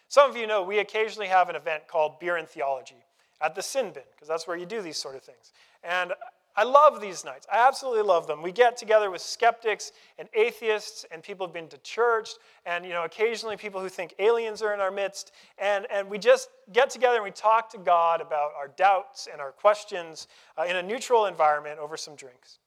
Some 0.09 0.31
of 0.31 0.37
you 0.37 0.47
know 0.47 0.63
we 0.63 0.79
occasionally 0.79 1.29
have 1.29 1.49
an 1.49 1.57
event 1.57 1.89
called 1.89 2.19
Beer 2.21 2.37
and 2.37 2.49
Theology 2.49 3.05
at 3.41 3.55
the 3.55 3.63
Sin 3.63 3.91
Bin, 3.93 4.03
because 4.15 4.29
that's 4.29 4.47
where 4.47 4.57
you 4.57 4.67
do 4.67 4.81
these 4.81 4.97
sort 4.97 5.15
of 5.15 5.23
things. 5.23 5.53
And 5.85 6.13
I 6.59 6.65
love 6.65 7.03
these 7.03 7.23
nights. 7.23 7.47
I 7.53 7.67
absolutely 7.69 8.03
love 8.03 8.27
them. 8.27 8.41
We 8.41 8.51
get 8.51 8.79
together 8.79 9.11
with 9.11 9.21
skeptics 9.21 9.93
and 10.19 10.27
atheists 10.33 11.05
and 11.11 11.23
people 11.23 11.47
who've 11.47 11.53
been 11.53 11.69
to 11.69 11.79
church 11.79 12.31
and 12.65 12.85
you 12.85 12.93
know 12.93 13.05
occasionally 13.05 13.59
people 13.59 13.81
who 13.81 13.91
think 13.91 14.15
aliens 14.19 14.63
are 14.63 14.73
in 14.73 14.81
our 14.81 14.91
midst 14.91 15.33
and, 15.59 15.87
and 15.91 16.09
we 16.09 16.19
just 16.19 16.49
get 16.73 16.89
together 16.89 17.17
and 17.17 17.25
we 17.25 17.31
talk 17.31 17.71
to 17.73 17.79
God 17.79 18.23
about 18.23 18.53
our 18.57 18.69
doubts 18.69 19.29
and 19.31 19.39
our 19.39 19.53
questions 19.53 20.29
uh, 20.57 20.63
in 20.63 20.77
a 20.77 20.83
neutral 20.83 21.27
environment 21.27 21.79
over 21.79 21.97
some 21.99 22.17
drinks. 22.17 22.59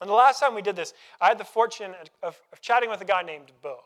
And 0.00 0.08
the 0.08 0.14
last 0.14 0.40
time 0.40 0.54
we 0.54 0.62
did 0.62 0.76
this, 0.76 0.94
I 1.20 1.28
had 1.28 1.38
the 1.38 1.44
fortune 1.44 1.94
of, 2.22 2.40
of 2.52 2.60
chatting 2.60 2.90
with 2.90 3.00
a 3.00 3.04
guy 3.04 3.22
named 3.22 3.52
Bo. 3.62 3.78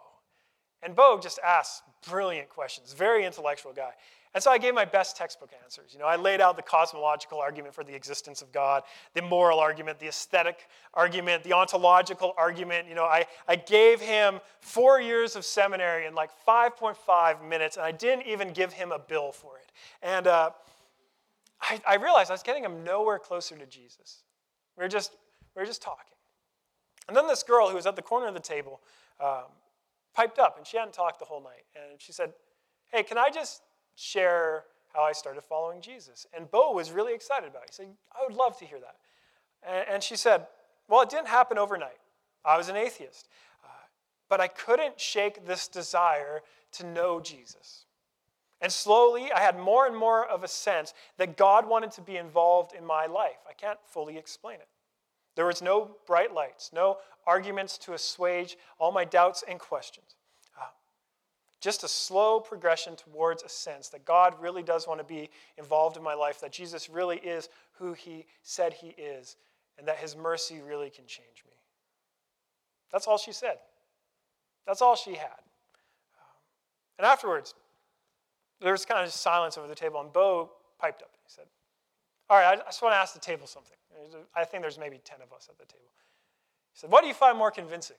And 0.82 0.96
Bo 0.96 1.18
just 1.18 1.38
asks 1.44 1.82
brilliant 2.08 2.48
questions, 2.48 2.92
very 2.92 3.24
intellectual 3.24 3.72
guy. 3.72 3.92
And 4.34 4.42
so 4.42 4.50
I 4.50 4.56
gave 4.56 4.74
my 4.74 4.86
best 4.86 5.16
textbook 5.16 5.50
answers. 5.62 5.90
You 5.92 5.98
know, 5.98 6.06
I 6.06 6.16
laid 6.16 6.40
out 6.40 6.56
the 6.56 6.62
cosmological 6.62 7.38
argument 7.38 7.74
for 7.74 7.84
the 7.84 7.94
existence 7.94 8.40
of 8.40 8.50
God, 8.50 8.82
the 9.12 9.20
moral 9.20 9.60
argument, 9.60 9.98
the 9.98 10.08
aesthetic 10.08 10.68
argument, 10.94 11.44
the 11.44 11.52
ontological 11.52 12.32
argument. 12.38 12.88
You 12.88 12.94
know, 12.94 13.04
I, 13.04 13.26
I 13.46 13.56
gave 13.56 14.00
him 14.00 14.40
four 14.60 15.02
years 15.02 15.36
of 15.36 15.44
seminary 15.44 16.06
in 16.06 16.14
like 16.14 16.30
5.5 16.46 17.46
minutes, 17.46 17.76
and 17.76 17.84
I 17.84 17.92
didn't 17.92 18.26
even 18.26 18.54
give 18.54 18.72
him 18.72 18.90
a 18.90 18.98
bill 18.98 19.32
for 19.32 19.58
it. 19.58 19.70
And 20.02 20.26
uh, 20.26 20.50
I, 21.60 21.80
I 21.86 21.94
realized 21.96 22.30
I 22.30 22.34
was 22.34 22.42
getting 22.42 22.64
him 22.64 22.82
nowhere 22.84 23.18
closer 23.18 23.56
to 23.56 23.66
Jesus. 23.66 24.22
We 24.78 24.82
were 24.82 24.88
just, 24.88 25.12
we 25.54 25.60
were 25.60 25.66
just 25.66 25.82
talking. 25.82 26.16
And 27.08 27.16
then 27.16 27.26
this 27.26 27.42
girl 27.42 27.68
who 27.68 27.76
was 27.76 27.86
at 27.86 27.96
the 27.96 28.02
corner 28.02 28.26
of 28.26 28.34
the 28.34 28.40
table 28.40 28.80
um, 29.20 29.50
piped 30.14 30.38
up, 30.38 30.56
and 30.56 30.66
she 30.66 30.76
hadn't 30.76 30.92
talked 30.92 31.18
the 31.18 31.24
whole 31.24 31.42
night. 31.42 31.64
And 31.74 32.00
she 32.00 32.12
said, 32.12 32.32
Hey, 32.92 33.02
can 33.02 33.18
I 33.18 33.30
just 33.30 33.62
share 33.94 34.64
how 34.92 35.02
I 35.02 35.12
started 35.12 35.42
following 35.42 35.80
Jesus. 35.80 36.26
And 36.34 36.50
Bo 36.50 36.72
was 36.72 36.90
really 36.90 37.14
excited 37.14 37.48
about 37.48 37.64
it. 37.64 37.70
He 37.70 37.74
said, 37.74 37.88
I 38.12 38.24
would 38.26 38.36
love 38.36 38.58
to 38.58 38.64
hear 38.64 38.78
that. 38.80 38.96
And, 39.62 39.94
and 39.94 40.02
she 40.02 40.16
said, 40.16 40.46
Well, 40.88 41.02
it 41.02 41.10
didn't 41.10 41.28
happen 41.28 41.58
overnight. 41.58 41.98
I 42.44 42.56
was 42.56 42.68
an 42.68 42.76
atheist. 42.76 43.28
Uh, 43.64 43.68
but 44.28 44.40
I 44.40 44.48
couldn't 44.48 45.00
shake 45.00 45.46
this 45.46 45.68
desire 45.68 46.42
to 46.72 46.86
know 46.86 47.20
Jesus. 47.20 47.86
And 48.60 48.70
slowly, 48.70 49.32
I 49.32 49.40
had 49.40 49.58
more 49.58 49.86
and 49.86 49.96
more 49.96 50.26
of 50.26 50.44
a 50.44 50.48
sense 50.48 50.94
that 51.16 51.36
God 51.36 51.66
wanted 51.66 51.90
to 51.92 52.00
be 52.00 52.16
involved 52.16 52.74
in 52.76 52.84
my 52.84 53.06
life. 53.06 53.38
I 53.48 53.54
can't 53.54 53.78
fully 53.84 54.16
explain 54.16 54.56
it. 54.56 54.68
There 55.34 55.46
was 55.46 55.62
no 55.62 55.96
bright 56.06 56.34
lights, 56.34 56.70
no 56.72 56.98
arguments 57.26 57.78
to 57.78 57.94
assuage 57.94 58.56
all 58.78 58.92
my 58.92 59.04
doubts 59.04 59.42
and 59.48 59.58
questions 59.58 60.16
just 61.62 61.84
a 61.84 61.88
slow 61.88 62.40
progression 62.40 62.96
towards 62.96 63.44
a 63.44 63.48
sense 63.48 63.88
that 63.90 64.04
God 64.04 64.34
really 64.40 64.64
does 64.64 64.88
want 64.88 64.98
to 64.98 65.04
be 65.04 65.30
involved 65.56 65.96
in 65.96 66.02
my 66.02 66.12
life, 66.12 66.40
that 66.40 66.50
Jesus 66.50 66.90
really 66.90 67.18
is 67.18 67.48
who 67.74 67.92
he 67.92 68.26
said 68.42 68.72
he 68.74 68.88
is, 68.88 69.36
and 69.78 69.86
that 69.86 69.96
his 69.98 70.16
mercy 70.16 70.60
really 70.60 70.90
can 70.90 71.06
change 71.06 71.44
me. 71.46 71.54
That's 72.90 73.06
all 73.06 73.16
she 73.16 73.32
said. 73.32 73.58
That's 74.66 74.82
all 74.82 74.96
she 74.96 75.12
had. 75.14 75.38
Um, 76.18 76.36
and 76.98 77.06
afterwards, 77.06 77.54
there 78.60 78.72
was 78.72 78.84
kind 78.84 79.06
of 79.06 79.12
silence 79.12 79.56
over 79.56 79.68
the 79.68 79.74
table, 79.76 80.00
and 80.00 80.12
Bo 80.12 80.50
piped 80.80 81.02
up. 81.02 81.10
All 82.32 82.38
right, 82.38 82.58
I 82.58 82.64
just 82.64 82.80
want 82.80 82.94
to 82.94 82.96
ask 82.96 83.12
the 83.12 83.20
table 83.20 83.46
something. 83.46 83.76
I 84.34 84.44
think 84.44 84.62
there's 84.62 84.78
maybe 84.78 85.02
10 85.04 85.18
of 85.20 85.34
us 85.34 85.50
at 85.50 85.58
the 85.58 85.66
table. 85.66 85.84
He 86.72 86.78
said, 86.80 86.90
What 86.90 87.02
do 87.02 87.08
you 87.08 87.12
find 87.12 87.36
more 87.36 87.50
convincing? 87.50 87.98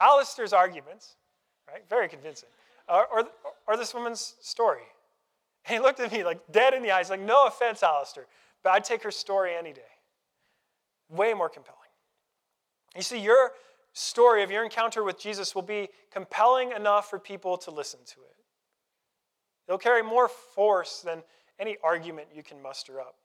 Alistair's 0.00 0.54
arguments, 0.54 1.16
right? 1.70 1.82
Very 1.90 2.08
convincing 2.08 2.48
or, 2.88 3.06
or, 3.12 3.24
or 3.66 3.76
this 3.76 3.92
woman's 3.92 4.36
story. 4.40 4.84
And 5.66 5.74
he 5.74 5.80
looked 5.80 6.00
at 6.00 6.10
me 6.10 6.24
like 6.24 6.40
dead 6.50 6.72
in 6.72 6.82
the 6.82 6.92
eyes, 6.92 7.10
like, 7.10 7.20
no 7.20 7.46
offense, 7.46 7.82
Alistair, 7.82 8.24
but 8.64 8.70
I'd 8.70 8.84
take 8.84 9.02
her 9.02 9.10
story 9.10 9.54
any 9.54 9.74
day. 9.74 9.82
Way 11.10 11.34
more 11.34 11.50
compelling. 11.50 11.78
You 12.96 13.02
see, 13.02 13.20
your 13.20 13.52
story 13.92 14.42
of 14.42 14.50
your 14.50 14.64
encounter 14.64 15.04
with 15.04 15.20
Jesus 15.20 15.54
will 15.54 15.60
be 15.60 15.90
compelling 16.10 16.72
enough 16.72 17.10
for 17.10 17.18
people 17.18 17.58
to 17.58 17.70
listen 17.70 18.00
to 18.06 18.20
it. 18.20 18.36
It'll 19.66 19.76
carry 19.76 20.02
more 20.02 20.28
force 20.28 21.02
than 21.02 21.22
any 21.60 21.76
argument 21.84 22.28
you 22.34 22.42
can 22.42 22.62
muster 22.62 22.98
up. 22.98 23.16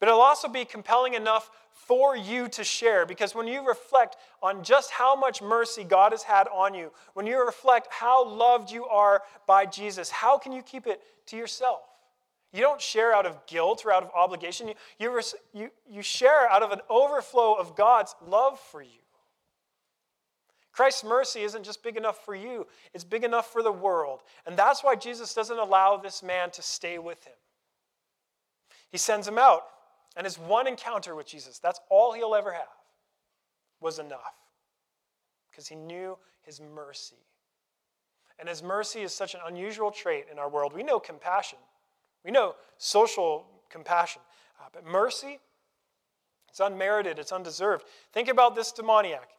But 0.00 0.08
it'll 0.08 0.22
also 0.22 0.48
be 0.48 0.64
compelling 0.64 1.12
enough 1.14 1.50
for 1.72 2.16
you 2.16 2.48
to 2.48 2.64
share 2.64 3.04
because 3.04 3.34
when 3.34 3.46
you 3.46 3.66
reflect 3.66 4.16
on 4.42 4.64
just 4.64 4.90
how 4.90 5.14
much 5.14 5.42
mercy 5.42 5.84
God 5.84 6.12
has 6.12 6.22
had 6.22 6.48
on 6.48 6.74
you, 6.74 6.90
when 7.12 7.26
you 7.26 7.44
reflect 7.44 7.88
how 7.90 8.26
loved 8.26 8.70
you 8.70 8.86
are 8.86 9.22
by 9.46 9.66
Jesus, 9.66 10.10
how 10.10 10.38
can 10.38 10.52
you 10.52 10.62
keep 10.62 10.86
it 10.86 11.02
to 11.26 11.36
yourself? 11.36 11.80
You 12.52 12.62
don't 12.62 12.80
share 12.80 13.14
out 13.14 13.26
of 13.26 13.46
guilt 13.46 13.84
or 13.84 13.92
out 13.92 14.02
of 14.02 14.10
obligation. 14.14 14.68
You, 14.68 14.74
you, 14.98 15.20
you, 15.52 15.70
you 15.88 16.02
share 16.02 16.50
out 16.50 16.62
of 16.62 16.72
an 16.72 16.80
overflow 16.88 17.54
of 17.54 17.76
God's 17.76 18.14
love 18.26 18.58
for 18.58 18.82
you. 18.82 18.88
Christ's 20.72 21.04
mercy 21.04 21.40
isn't 21.42 21.64
just 21.64 21.82
big 21.82 21.96
enough 21.96 22.24
for 22.24 22.34
you, 22.34 22.66
it's 22.94 23.04
big 23.04 23.22
enough 23.22 23.52
for 23.52 23.62
the 23.62 23.72
world. 23.72 24.20
And 24.46 24.56
that's 24.56 24.82
why 24.82 24.96
Jesus 24.96 25.34
doesn't 25.34 25.58
allow 25.58 25.98
this 25.98 26.22
man 26.22 26.50
to 26.52 26.62
stay 26.62 26.98
with 26.98 27.22
him. 27.24 27.34
He 28.90 28.98
sends 28.98 29.28
him 29.28 29.36
out 29.36 29.64
and 30.16 30.24
his 30.24 30.38
one 30.38 30.66
encounter 30.66 31.14
with 31.14 31.26
Jesus, 31.26 31.58
that's 31.58 31.80
all 31.88 32.12
he'll 32.12 32.34
ever 32.34 32.52
have, 32.52 32.68
was 33.80 33.98
enough. 33.98 34.34
Because 35.50 35.68
he 35.68 35.76
knew 35.76 36.18
his 36.42 36.60
mercy. 36.60 37.16
And 38.38 38.48
his 38.48 38.62
mercy 38.62 39.00
is 39.00 39.12
such 39.12 39.34
an 39.34 39.40
unusual 39.46 39.90
trait 39.90 40.26
in 40.32 40.38
our 40.38 40.48
world. 40.48 40.72
We 40.72 40.82
know 40.82 40.98
compassion, 40.98 41.58
we 42.24 42.30
know 42.30 42.54
social 42.78 43.46
compassion. 43.68 44.22
Uh, 44.60 44.68
but 44.72 44.84
mercy, 44.84 45.38
it's 46.48 46.60
unmerited, 46.60 47.18
it's 47.18 47.32
undeserved. 47.32 47.84
Think 48.12 48.28
about 48.28 48.54
this 48.54 48.72
demoniac. 48.72 49.30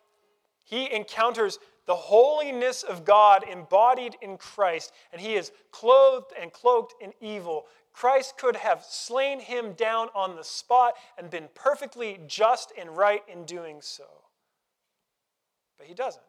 He 0.64 0.92
encounters 0.92 1.60
the 1.86 1.96
holiness 1.96 2.84
of 2.84 3.04
God 3.04 3.44
embodied 3.50 4.16
in 4.22 4.38
Christ, 4.38 4.94
and 5.12 5.20
he 5.20 5.34
is 5.34 5.52
clothed 5.72 6.32
and 6.40 6.54
cloaked 6.54 6.94
in 7.02 7.12
evil. 7.20 7.66
Christ 7.94 8.38
could 8.38 8.56
have 8.56 8.84
slain 8.84 9.40
him 9.40 9.74
down 9.74 10.08
on 10.16 10.36
the 10.36 10.44
spot 10.44 10.94
and 11.18 11.30
been 11.30 11.50
perfectly 11.54 12.20
just 12.28 12.72
and 12.78 12.96
right 12.96 13.24
in 13.28 13.46
doing 13.46 13.82
so. 13.82 14.06
But 15.78 15.88
he 15.88 15.94
doesn't. 15.94 16.24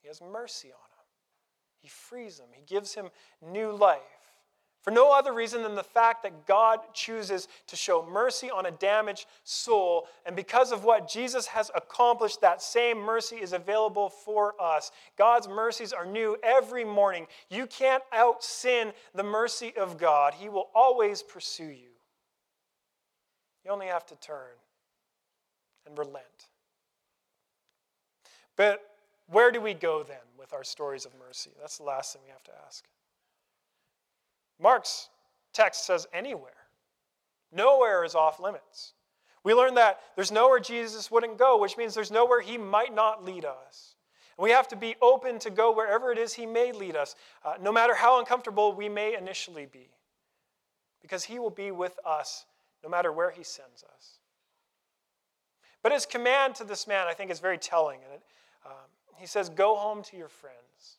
He 0.00 0.08
has 0.08 0.20
mercy 0.20 0.68
on 0.68 0.74
him, 0.74 1.06
he 1.80 1.88
frees 1.88 2.38
him, 2.38 2.48
he 2.52 2.62
gives 2.62 2.94
him 2.94 3.10
new 3.42 3.72
life. 3.72 4.00
For 4.82 4.90
no 4.90 5.12
other 5.12 5.34
reason 5.34 5.62
than 5.62 5.74
the 5.74 5.84
fact 5.84 6.22
that 6.22 6.46
God 6.46 6.80
chooses 6.94 7.48
to 7.66 7.76
show 7.76 8.06
mercy 8.10 8.50
on 8.50 8.64
a 8.64 8.70
damaged 8.70 9.26
soul. 9.44 10.08
And 10.24 10.34
because 10.34 10.72
of 10.72 10.84
what 10.84 11.06
Jesus 11.06 11.46
has 11.48 11.70
accomplished, 11.74 12.40
that 12.40 12.62
same 12.62 12.98
mercy 12.98 13.36
is 13.36 13.52
available 13.52 14.08
for 14.08 14.54
us. 14.58 14.90
God's 15.18 15.48
mercies 15.48 15.92
are 15.92 16.06
new 16.06 16.36
every 16.42 16.84
morning. 16.84 17.26
You 17.50 17.66
can't 17.66 18.02
out 18.10 18.42
sin 18.42 18.92
the 19.14 19.22
mercy 19.22 19.74
of 19.76 19.98
God, 19.98 20.32
He 20.32 20.48
will 20.48 20.70
always 20.74 21.22
pursue 21.22 21.64
you. 21.64 21.90
You 23.64 23.70
only 23.70 23.88
have 23.88 24.06
to 24.06 24.16
turn 24.16 24.56
and 25.86 25.98
relent. 25.98 26.24
But 28.56 28.80
where 29.26 29.50
do 29.50 29.60
we 29.60 29.74
go 29.74 30.02
then 30.02 30.16
with 30.38 30.54
our 30.54 30.64
stories 30.64 31.04
of 31.04 31.12
mercy? 31.18 31.50
That's 31.60 31.76
the 31.76 31.84
last 31.84 32.14
thing 32.14 32.22
we 32.24 32.30
have 32.30 32.42
to 32.44 32.52
ask. 32.66 32.84
Mark's 34.60 35.08
text 35.52 35.86
says 35.86 36.06
anywhere. 36.12 36.52
Nowhere 37.52 38.04
is 38.04 38.14
off 38.14 38.38
limits. 38.40 38.92
We 39.42 39.54
learn 39.54 39.74
that 39.74 40.00
there's 40.16 40.30
nowhere 40.30 40.60
Jesus 40.60 41.10
wouldn't 41.10 41.38
go, 41.38 41.58
which 41.58 41.76
means 41.76 41.94
there's 41.94 42.10
nowhere 42.10 42.40
he 42.40 42.58
might 42.58 42.94
not 42.94 43.24
lead 43.24 43.44
us. 43.44 43.94
And 44.36 44.44
we 44.44 44.50
have 44.50 44.68
to 44.68 44.76
be 44.76 44.96
open 45.00 45.38
to 45.40 45.50
go 45.50 45.74
wherever 45.74 46.12
it 46.12 46.18
is 46.18 46.34
he 46.34 46.46
may 46.46 46.72
lead 46.72 46.94
us, 46.94 47.16
uh, 47.44 47.54
no 47.60 47.72
matter 47.72 47.94
how 47.94 48.18
uncomfortable 48.18 48.72
we 48.72 48.88
may 48.88 49.16
initially 49.16 49.66
be, 49.66 49.88
because 51.00 51.24
he 51.24 51.38
will 51.38 51.50
be 51.50 51.70
with 51.70 51.98
us 52.04 52.44
no 52.82 52.88
matter 52.88 53.12
where 53.12 53.30
he 53.30 53.42
sends 53.42 53.82
us. 53.82 54.18
But 55.82 55.92
his 55.92 56.04
command 56.04 56.54
to 56.56 56.64
this 56.64 56.86
man, 56.86 57.06
I 57.06 57.14
think, 57.14 57.30
is 57.30 57.40
very 57.40 57.58
telling. 57.58 58.00
And 58.04 58.14
it, 58.14 58.22
um, 58.66 58.72
he 59.16 59.26
says, 59.26 59.48
Go 59.48 59.76
home 59.76 60.02
to 60.04 60.16
your 60.16 60.28
friends. 60.28 60.98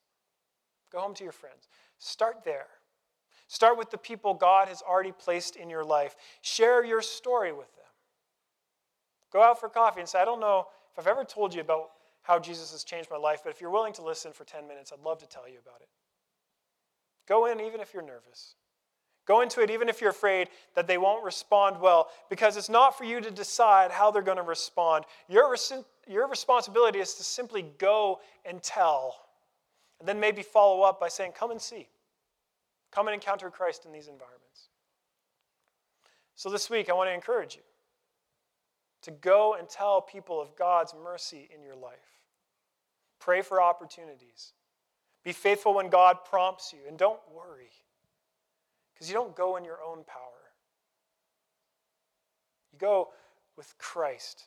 Go 0.91 1.00
home 1.00 1.13
to 1.15 1.24
your 1.24 1.34
friends. 1.34 1.67
Start 2.00 2.43
there. 2.43 2.67
Start 3.51 3.77
with 3.77 3.91
the 3.91 3.97
people 3.97 4.33
God 4.33 4.69
has 4.69 4.81
already 4.81 5.11
placed 5.11 5.57
in 5.57 5.69
your 5.69 5.83
life. 5.83 6.15
Share 6.41 6.85
your 6.85 7.01
story 7.01 7.51
with 7.51 7.67
them. 7.75 7.83
Go 9.33 9.43
out 9.43 9.59
for 9.59 9.67
coffee 9.67 9.99
and 9.99 10.07
say, 10.07 10.21
I 10.21 10.23
don't 10.23 10.39
know 10.39 10.67
if 10.93 10.97
I've 10.97 11.11
ever 11.11 11.25
told 11.25 11.53
you 11.53 11.59
about 11.59 11.89
how 12.21 12.39
Jesus 12.39 12.71
has 12.71 12.85
changed 12.85 13.09
my 13.11 13.17
life, 13.17 13.41
but 13.43 13.49
if 13.49 13.59
you're 13.59 13.69
willing 13.69 13.91
to 13.91 14.03
listen 14.03 14.31
for 14.31 14.45
10 14.45 14.69
minutes, 14.69 14.93
I'd 14.93 15.03
love 15.03 15.17
to 15.17 15.27
tell 15.27 15.49
you 15.49 15.57
about 15.61 15.81
it. 15.81 15.89
Go 17.27 17.47
in 17.47 17.59
even 17.59 17.81
if 17.81 17.93
you're 17.93 18.01
nervous. 18.01 18.55
Go 19.25 19.41
into 19.41 19.59
it 19.59 19.69
even 19.69 19.89
if 19.89 19.99
you're 19.99 20.11
afraid 20.11 20.47
that 20.75 20.87
they 20.87 20.97
won't 20.97 21.21
respond 21.21 21.81
well, 21.81 22.07
because 22.29 22.55
it's 22.55 22.69
not 22.69 22.97
for 22.97 23.03
you 23.03 23.19
to 23.19 23.31
decide 23.31 23.91
how 23.91 24.11
they're 24.11 24.21
going 24.21 24.37
to 24.37 24.43
respond. 24.43 25.03
Your, 25.27 25.51
res- 25.51 25.73
your 26.07 26.29
responsibility 26.29 26.99
is 26.99 27.15
to 27.15 27.23
simply 27.25 27.65
go 27.79 28.21
and 28.45 28.63
tell, 28.63 29.13
and 29.99 30.07
then 30.07 30.21
maybe 30.21 30.41
follow 30.41 30.83
up 30.83 31.01
by 31.01 31.09
saying, 31.09 31.33
Come 31.33 31.51
and 31.51 31.61
see. 31.61 31.89
Come 32.91 33.08
and 33.08 33.13
encounter 33.13 33.49
Christ 33.49 33.86
in 33.86 33.91
these 33.91 34.08
environments. 34.08 34.69
So 36.36 36.49
this 36.49 36.69
week, 36.69 36.89
I 36.89 36.93
want 36.93 37.10
to 37.10 37.13
encourage 37.13 37.56
you 37.56 37.62
to 39.04 39.12
go 39.12 39.56
and 39.56 39.67
tell 39.67 40.01
people 40.01 40.41
of 40.41 40.56
God's 40.56 40.93
mercy 41.04 41.49
in 41.54 41.63
your 41.63 41.75
life. 41.75 41.99
Pray 43.19 43.41
for 43.41 43.62
opportunities. 43.62 44.54
Be 45.23 45.32
faithful 45.32 45.73
when 45.73 45.89
God 45.89 46.17
prompts 46.25 46.73
you, 46.73 46.80
and 46.88 46.97
don't 46.97 47.19
worry 47.34 47.69
because 48.93 49.10
you 49.10 49.13
don't 49.15 49.36
go 49.36 49.56
in 49.58 49.63
your 49.63 49.82
own 49.82 50.04
power. 50.04 50.51
You 52.71 52.80
go 52.80 53.10
with 53.58 53.75
Christ 53.77 54.45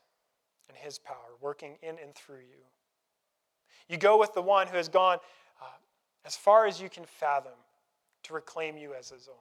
and 0.68 0.76
his 0.76 0.98
power 0.98 1.36
working 1.40 1.76
in 1.82 1.96
and 1.98 2.14
through 2.14 2.38
you. 2.38 2.64
You 3.88 3.96
go 3.96 4.18
with 4.18 4.32
the 4.32 4.42
one 4.42 4.66
who 4.66 4.76
has 4.76 4.88
gone 4.88 5.18
uh, 5.60 5.66
as 6.24 6.36
far 6.36 6.66
as 6.66 6.80
you 6.80 6.88
can 6.88 7.04
fathom 7.04 7.52
to 8.24 8.34
reclaim 8.34 8.76
you 8.76 8.94
as 8.94 9.10
his 9.10 9.28
own. 9.28 9.34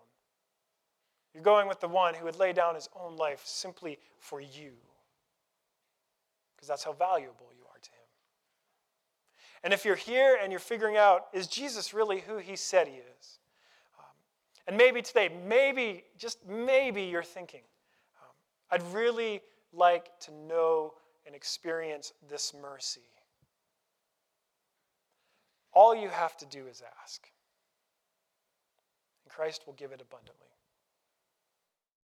You're 1.34 1.44
going 1.44 1.68
with 1.68 1.80
the 1.80 1.88
one 1.88 2.14
who 2.14 2.26
would 2.26 2.38
lay 2.38 2.54
down 2.54 2.76
his 2.76 2.90
own 2.96 3.18
life 3.18 3.42
simply 3.44 3.98
for 4.20 4.40
you, 4.40 4.72
because 6.56 6.68
that's 6.68 6.84
how 6.84 6.94
valuable 6.94 7.48
you 7.58 7.64
are 7.66 7.80
to 7.82 7.90
him. 7.90 8.06
And 9.64 9.74
if 9.74 9.84
you're 9.84 9.96
here 9.96 10.38
and 10.42 10.52
you're 10.52 10.60
figuring 10.60 10.98
out, 10.98 11.28
is 11.34 11.48
Jesus 11.48 11.94
really 11.94 12.20
who 12.20 12.38
he 12.38 12.56
said 12.56 12.88
he 12.88 12.96
is? 12.96 13.40
And 14.68 14.78
maybe 14.78 15.02
today, 15.02 15.30
maybe, 15.46 16.04
just 16.18 16.38
maybe 16.48 17.04
you're 17.04 17.24
thinking, 17.24 17.62
um, 18.22 18.32
I'd 18.72 18.94
really 18.94 19.42
like 19.74 20.18
to 20.22 20.32
know 20.34 20.94
and 21.26 21.36
experience 21.36 22.14
this 22.30 22.54
mercy. 22.62 23.02
All 25.74 25.96
you 25.96 26.10
have 26.10 26.38
to 26.38 26.46
do 26.46 26.68
is 26.68 26.84
ask, 27.02 27.28
Christ 29.36 29.64
will 29.66 29.74
give 29.74 29.92
it 29.92 30.02
abundantly. 30.02 30.53